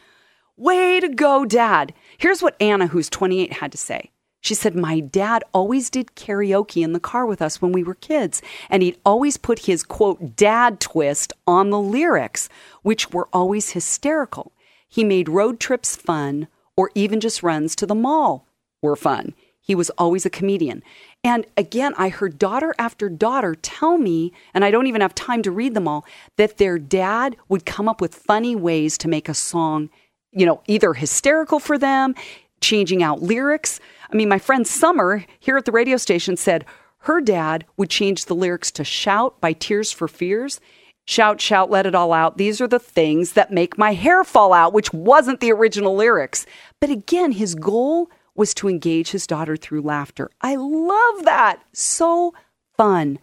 Way 0.56 1.00
to 1.02 1.10
go, 1.10 1.46
Dad. 1.46 1.94
Here's 2.18 2.42
what 2.42 2.56
Anna, 2.60 2.88
who's 2.88 3.10
28, 3.10 3.54
had 3.54 3.72
to 3.72 3.78
say. 3.78 4.12
She 4.42 4.56
said, 4.56 4.76
My 4.76 5.00
dad 5.00 5.44
always 5.54 5.90
did 5.90 6.16
karaoke 6.16 6.84
in 6.84 6.94
the 6.94 7.00
car 7.00 7.26
with 7.26 7.42
us 7.42 7.62
when 7.62 7.72
we 7.72 7.84
were 7.84 7.96
kids, 7.96 8.42
and 8.70 8.82
he'd 8.82 9.00
always 9.06 9.38
put 9.38 9.60
his 9.60 9.84
quote, 9.84 10.36
dad 10.36 10.80
twist 10.80 11.34
on 11.46 11.70
the 11.70 11.80
lyrics, 11.80 12.50
which 12.82 13.12
were 13.12 13.28
always 13.34 13.72
hysterical. 13.72 14.52
He 14.88 15.04
made 15.04 15.30
road 15.30 15.60
trips 15.60 15.96
fun, 15.96 16.48
or 16.76 16.92
even 16.96 17.20
just 17.20 17.44
runs 17.44 17.76
to 17.76 17.86
the 17.86 17.96
mall 17.96 18.48
were 18.82 18.96
fun. 18.96 19.34
He 19.60 19.76
was 19.76 19.90
always 19.92 20.26
a 20.26 20.30
comedian. 20.30 20.82
And 21.24 21.46
again, 21.58 21.94
I 21.98 22.08
heard 22.08 22.40
daughter 22.40 22.74
after 22.80 23.10
daughter 23.10 23.54
tell 23.54 23.98
me, 23.98 24.32
and 24.54 24.64
I 24.64 24.72
don't 24.72 24.88
even 24.88 25.02
have 25.02 25.14
time 25.14 25.42
to 25.42 25.52
read 25.52 25.74
them 25.74 25.88
all, 25.88 26.06
that 26.38 26.58
their 26.58 26.80
dad 26.80 27.36
would 27.50 27.66
come 27.66 27.90
up 27.90 28.00
with 28.00 28.16
funny 28.16 28.56
ways 28.56 28.98
to 29.00 29.10
make 29.10 29.28
a 29.28 29.34
song 29.34 29.90
you 30.38 30.46
know, 30.46 30.62
either 30.68 30.94
hysterical 30.94 31.60
for 31.60 31.78
them, 31.78 32.14
changing 32.62 33.02
out 33.02 33.22
lyrics. 33.22 33.80
I 34.12 34.16
mean, 34.16 34.30
my 34.30 34.40
friend 34.40 34.66
Summer 34.68 35.26
here 35.40 35.58
at 35.58 35.66
the 35.66 35.72
radio 35.72 35.98
station 35.98 36.38
said 36.38 36.66
her 37.00 37.22
dad 37.22 37.66
would 37.78 37.90
change 37.90 38.26
the 38.26 38.36
lyrics 38.36 38.72
to 38.72 38.84
Shout 38.84 39.40
by 39.42 39.54
Tears 39.54 39.92
for 39.92 40.08
Fears. 40.08 40.60
Shout, 41.06 41.40
shout, 41.40 41.72
let 41.72 41.86
it 41.86 41.96
all 41.96 42.12
out. 42.12 42.38
These 42.38 42.60
are 42.60 42.68
the 42.68 42.80
things 42.80 43.34
that 43.34 43.52
make 43.52 43.78
my 43.78 43.94
hair 43.94 44.24
fall 44.24 44.54
out, 44.54 44.74
which 44.74 44.94
wasn't 44.94 45.40
the 45.40 45.52
original 45.54 45.96
lyrics. 45.96 46.46
But 46.82 46.90
again, 46.90 47.32
his 47.32 47.56
goal 47.56 48.12
was 48.36 48.54
to 48.56 48.70
engage 48.70 49.12
his 49.12 49.26
daughter 49.26 49.56
through 49.56 49.82
laughter. 49.82 50.30
I 50.42 50.56
love 50.56 51.24
that. 51.24 51.62
So 51.72 52.34
fun. 52.76 53.20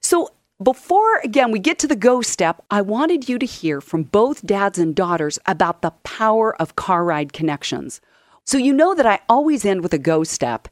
So 0.00 0.30
before, 0.62 1.18
again, 1.18 1.50
we 1.50 1.58
get 1.58 1.78
to 1.80 1.86
the 1.86 1.96
go 1.96 2.22
step, 2.22 2.62
I 2.70 2.80
wanted 2.80 3.28
you 3.28 3.38
to 3.38 3.46
hear 3.46 3.80
from 3.80 4.04
both 4.04 4.46
dads 4.46 4.78
and 4.78 4.94
daughters 4.94 5.38
about 5.44 5.82
the 5.82 5.90
power 6.02 6.56
of 6.60 6.76
car 6.76 7.04
ride 7.04 7.34
connections. 7.34 8.00
So, 8.44 8.56
you 8.56 8.72
know 8.72 8.94
that 8.94 9.06
I 9.06 9.20
always 9.28 9.66
end 9.66 9.82
with 9.82 9.92
a 9.92 9.98
go 9.98 10.24
step. 10.24 10.68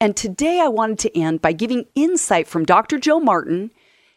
And 0.00 0.16
today 0.16 0.60
I 0.60 0.68
wanted 0.68 0.98
to 1.00 1.18
end 1.18 1.40
by 1.40 1.52
giving 1.52 1.86
insight 1.94 2.48
from 2.48 2.64
Dr. 2.64 2.98
Joe 2.98 3.20
Martin. 3.20 3.70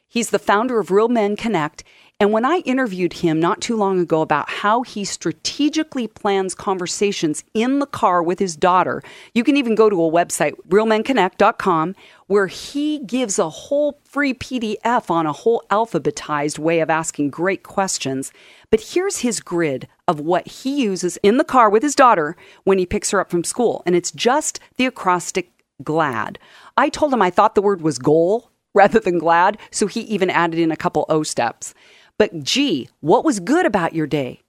He's 0.07 0.31
the 0.31 0.39
founder 0.39 0.79
of 0.79 0.91
Real 0.91 1.07
Men 1.07 1.35
Connect, 1.35 1.83
and 2.21 2.31
when 2.31 2.45
I 2.45 2.57
interviewed 2.65 3.13
him 3.13 3.39
not 3.39 3.61
too 3.61 3.75
long 3.75 3.99
ago 3.99 4.21
about 4.21 4.47
how 4.47 4.83
he 4.83 5.03
strategically 5.03 6.07
plans 6.07 6.53
conversations 6.53 7.43
in 7.55 7.79
the 7.79 7.87
car 7.87 8.21
with 8.21 8.37
his 8.37 8.55
daughter, 8.55 9.01
you 9.33 9.43
can 9.43 9.57
even 9.57 9.73
go 9.73 9.89
to 9.89 10.03
a 10.03 10.11
website, 10.11 10.53
realmenconnect.com, 10.69 11.95
where 12.27 12.45
he 12.45 12.99
gives 12.99 13.39
a 13.39 13.49
whole 13.49 13.99
free 14.03 14.35
PDF 14.35 15.09
on 15.09 15.25
a 15.25 15.33
whole 15.33 15.63
alphabetized 15.71 16.59
way 16.59 16.79
of 16.79 16.91
asking 16.91 17.31
great 17.31 17.63
questions. 17.63 18.31
But 18.69 18.81
here's 18.81 19.17
his 19.17 19.39
grid 19.39 19.87
of 20.07 20.19
what 20.19 20.47
he 20.47 20.83
uses 20.83 21.17
in 21.23 21.37
the 21.37 21.43
car 21.43 21.71
with 21.71 21.81
his 21.81 21.95
daughter 21.95 22.37
when 22.65 22.77
he 22.77 22.85
picks 22.85 23.09
her 23.09 23.19
up 23.19 23.31
from 23.31 23.43
school. 23.43 23.81
And 23.87 23.95
it's 23.95 24.11
just 24.11 24.59
the 24.77 24.85
acrostic 24.85 25.49
GLAD. 25.83 26.37
I 26.77 26.89
told 26.89 27.11
him 27.15 27.21
I 27.23 27.31
thought 27.31 27.55
the 27.55 27.63
word 27.63 27.81
was 27.81 27.97
goal 27.97 28.51
rather 28.75 28.99
than 28.99 29.17
glad, 29.17 29.57
so 29.71 29.87
he 29.87 30.01
even 30.01 30.29
added 30.29 30.59
in 30.59 30.71
a 30.71 30.77
couple 30.77 31.05
O 31.09 31.23
steps. 31.23 31.73
But 32.21 32.43
G, 32.43 32.87
what 32.99 33.25
was 33.25 33.39
good 33.39 33.65
about 33.65 33.95
your 33.95 34.05
day? 34.05 34.41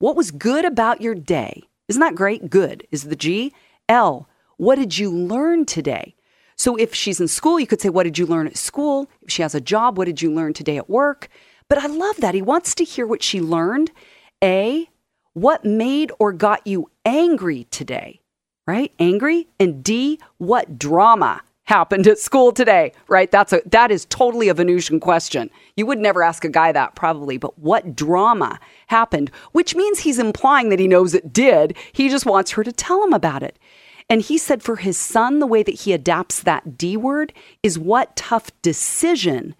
What 0.00 0.16
was 0.16 0.32
good 0.32 0.64
about 0.64 1.00
your 1.00 1.14
day? 1.14 1.62
Isn't 1.86 2.00
that 2.00 2.16
great? 2.16 2.50
Good 2.50 2.88
is 2.90 3.04
the 3.04 3.14
G. 3.14 3.54
L, 3.88 4.28
what 4.56 4.74
did 4.74 4.98
you 4.98 5.12
learn 5.12 5.64
today? 5.64 6.16
So 6.56 6.74
if 6.74 6.92
she's 6.92 7.20
in 7.20 7.28
school, 7.28 7.60
you 7.60 7.68
could 7.68 7.80
say, 7.80 7.88
What 7.88 8.02
did 8.02 8.18
you 8.18 8.26
learn 8.26 8.48
at 8.48 8.56
school? 8.56 9.08
If 9.22 9.30
she 9.30 9.42
has 9.42 9.54
a 9.54 9.60
job, 9.60 9.96
what 9.96 10.06
did 10.06 10.20
you 10.20 10.32
learn 10.32 10.54
today 10.54 10.76
at 10.76 10.90
work? 10.90 11.28
But 11.68 11.78
I 11.78 11.86
love 11.86 12.16
that. 12.16 12.34
He 12.34 12.42
wants 12.42 12.74
to 12.74 12.82
hear 12.82 13.06
what 13.06 13.22
she 13.22 13.40
learned. 13.40 13.92
A, 14.42 14.88
what 15.32 15.64
made 15.64 16.10
or 16.18 16.32
got 16.32 16.66
you 16.66 16.90
angry 17.04 17.62
today? 17.70 18.22
Right? 18.66 18.92
Angry. 18.98 19.46
And 19.60 19.84
D, 19.84 20.18
what 20.38 20.80
drama 20.80 21.42
happened 21.70 22.08
at 22.08 22.18
school 22.18 22.50
today, 22.50 22.92
right? 23.06 23.30
That's 23.30 23.52
a 23.52 23.62
that 23.66 23.92
is 23.92 24.04
totally 24.06 24.48
a 24.48 24.54
Venusian 24.54 24.98
question. 24.98 25.50
You 25.76 25.86
would 25.86 26.00
never 26.00 26.22
ask 26.22 26.44
a 26.44 26.48
guy 26.48 26.72
that 26.72 26.96
probably, 26.96 27.38
but 27.38 27.56
what 27.60 27.94
drama 27.94 28.58
happened? 28.88 29.30
Which 29.52 29.76
means 29.76 30.00
he's 30.00 30.18
implying 30.18 30.68
that 30.70 30.80
he 30.80 30.88
knows 30.88 31.14
it 31.14 31.32
did. 31.32 31.76
He 31.92 32.08
just 32.08 32.26
wants 32.26 32.50
her 32.50 32.64
to 32.64 32.72
tell 32.72 33.02
him 33.04 33.12
about 33.12 33.44
it. 33.44 33.56
And 34.08 34.20
he 34.20 34.36
said 34.36 34.64
for 34.64 34.76
his 34.76 34.98
son, 34.98 35.38
the 35.38 35.46
way 35.46 35.62
that 35.62 35.82
he 35.82 35.92
adapts 35.92 36.40
that 36.40 36.76
D 36.76 36.96
word 36.96 37.32
is 37.62 37.78
what 37.78 38.16
tough 38.16 38.50
decision 38.62 39.54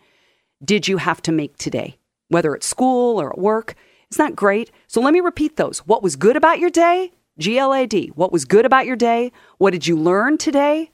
did 0.64 0.88
you 0.88 0.96
have 0.96 1.22
to 1.22 1.32
make 1.32 1.56
today, 1.58 1.96
whether 2.28 2.56
at 2.56 2.64
school 2.64 3.20
or 3.20 3.30
at 3.30 3.38
work? 3.38 3.76
Isn't 4.10 4.26
that 4.26 4.34
great? 4.34 4.72
So 4.88 5.00
let 5.00 5.12
me 5.12 5.20
repeat 5.20 5.56
those. 5.56 5.78
What 5.86 6.02
was 6.02 6.16
good 6.16 6.36
about 6.36 6.58
your 6.58 6.70
day? 6.70 7.12
G 7.38 7.56
L 7.56 7.72
A 7.72 7.86
D. 7.86 8.08
What 8.16 8.32
was 8.32 8.44
good 8.44 8.66
about 8.66 8.84
your 8.84 8.96
day? 8.96 9.30
What 9.58 9.70
did 9.70 9.86
you 9.86 9.96
learn 9.96 10.38
today? 10.38 10.90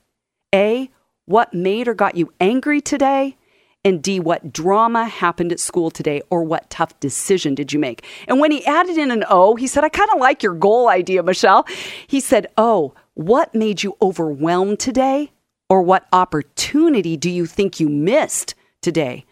A. 0.54 0.90
What 1.26 1.52
made 1.52 1.88
or 1.88 1.94
got 1.94 2.14
you 2.14 2.32
angry 2.38 2.80
today? 2.80 3.36
And 3.84 4.00
D, 4.00 4.20
what 4.20 4.52
drama 4.52 5.06
happened 5.06 5.50
at 5.50 5.58
school 5.58 5.90
today 5.90 6.22
or 6.30 6.44
what 6.44 6.70
tough 6.70 6.98
decision 7.00 7.56
did 7.56 7.72
you 7.72 7.80
make? 7.80 8.04
And 8.28 8.38
when 8.38 8.52
he 8.52 8.64
added 8.64 8.96
in 8.96 9.10
an 9.10 9.24
O, 9.28 9.56
he 9.56 9.66
said, 9.66 9.82
I 9.82 9.88
kind 9.88 10.10
of 10.14 10.20
like 10.20 10.44
your 10.44 10.54
goal 10.54 10.88
idea, 10.88 11.24
Michelle. 11.24 11.66
He 12.06 12.20
said, 12.20 12.46
Oh, 12.56 12.94
what 13.14 13.56
made 13.56 13.82
you 13.82 13.96
overwhelmed 14.00 14.78
today? 14.78 15.32
Or 15.68 15.82
what 15.82 16.06
opportunity 16.12 17.16
do 17.16 17.28
you 17.28 17.44
think 17.44 17.80
you 17.80 17.88
missed 17.88 18.54
today? 18.80 19.24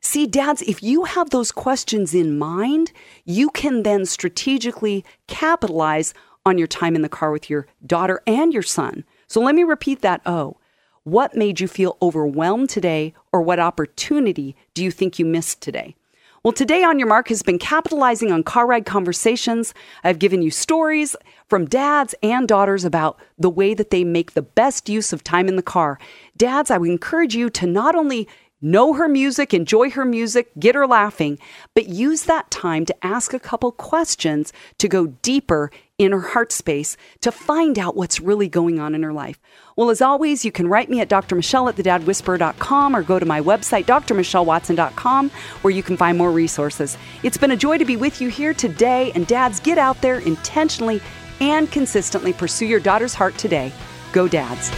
See, 0.00 0.28
dads, 0.28 0.62
if 0.62 0.84
you 0.84 1.02
have 1.02 1.30
those 1.30 1.50
questions 1.50 2.14
in 2.14 2.38
mind, 2.38 2.92
you 3.24 3.50
can 3.50 3.82
then 3.82 4.06
strategically 4.06 5.04
capitalize 5.26 6.14
on 6.46 6.58
your 6.58 6.68
time 6.68 6.94
in 6.94 7.02
the 7.02 7.08
car 7.08 7.32
with 7.32 7.50
your 7.50 7.66
daughter 7.84 8.22
and 8.24 8.52
your 8.52 8.62
son. 8.62 9.04
So 9.26 9.40
let 9.40 9.56
me 9.56 9.64
repeat 9.64 10.00
that 10.02 10.22
O. 10.24 10.59
What 11.04 11.34
made 11.34 11.60
you 11.60 11.66
feel 11.66 11.96
overwhelmed 12.02 12.68
today, 12.68 13.14
or 13.32 13.40
what 13.40 13.58
opportunity 13.58 14.54
do 14.74 14.84
you 14.84 14.90
think 14.90 15.18
you 15.18 15.24
missed 15.24 15.62
today? 15.62 15.96
Well, 16.42 16.52
today 16.52 16.84
on 16.84 16.98
Your 16.98 17.08
Mark 17.08 17.28
has 17.28 17.42
been 17.42 17.58
capitalizing 17.58 18.30
on 18.30 18.42
car 18.42 18.66
ride 18.66 18.84
conversations. 18.84 19.72
I've 20.04 20.18
given 20.18 20.42
you 20.42 20.50
stories 20.50 21.16
from 21.48 21.64
dads 21.64 22.14
and 22.22 22.46
daughters 22.46 22.84
about 22.84 23.18
the 23.38 23.48
way 23.48 23.72
that 23.72 23.88
they 23.88 24.04
make 24.04 24.34
the 24.34 24.42
best 24.42 24.90
use 24.90 25.10
of 25.10 25.24
time 25.24 25.48
in 25.48 25.56
the 25.56 25.62
car. 25.62 25.98
Dads, 26.36 26.70
I 26.70 26.76
would 26.76 26.90
encourage 26.90 27.34
you 27.34 27.48
to 27.48 27.66
not 27.66 27.94
only 27.94 28.28
know 28.60 28.92
her 28.92 29.08
music, 29.08 29.54
enjoy 29.54 29.90
her 29.90 30.04
music, 30.04 30.50
get 30.58 30.74
her 30.74 30.86
laughing, 30.86 31.38
but 31.74 31.88
use 31.88 32.24
that 32.24 32.50
time 32.50 32.84
to 32.84 33.06
ask 33.06 33.32
a 33.32 33.40
couple 33.40 33.72
questions 33.72 34.52
to 34.76 34.86
go 34.86 35.06
deeper 35.06 35.70
in 36.00 36.12
her 36.12 36.20
heart 36.20 36.50
space 36.50 36.96
to 37.20 37.30
find 37.30 37.78
out 37.78 37.94
what's 37.94 38.20
really 38.20 38.48
going 38.48 38.80
on 38.80 38.94
in 38.94 39.02
her 39.02 39.12
life. 39.12 39.38
Well, 39.76 39.90
as 39.90 40.00
always, 40.00 40.46
you 40.46 40.50
can 40.50 40.66
write 40.66 40.88
me 40.88 41.00
at 41.00 41.10
Dr. 41.10 41.36
Michelle 41.36 41.68
at 41.68 41.76
thedadwhisperer.com 41.76 42.96
or 42.96 43.02
go 43.02 43.18
to 43.18 43.26
my 43.26 43.40
website, 43.40 43.84
drmichellewatson.com, 43.84 45.30
where 45.60 45.70
you 45.70 45.82
can 45.82 45.98
find 45.98 46.16
more 46.16 46.30
resources. 46.30 46.96
It's 47.22 47.36
been 47.36 47.50
a 47.50 47.56
joy 47.56 47.76
to 47.76 47.84
be 47.84 47.98
with 47.98 48.20
you 48.20 48.30
here 48.30 48.54
today, 48.54 49.12
and 49.14 49.26
dads, 49.26 49.60
get 49.60 49.76
out 49.76 50.00
there 50.00 50.20
intentionally 50.20 51.02
and 51.40 51.70
consistently 51.70 52.32
pursue 52.32 52.66
your 52.66 52.80
daughter's 52.80 53.12
heart 53.12 53.36
today. 53.36 53.70
Go, 54.12 54.26
dads. 54.26 54.70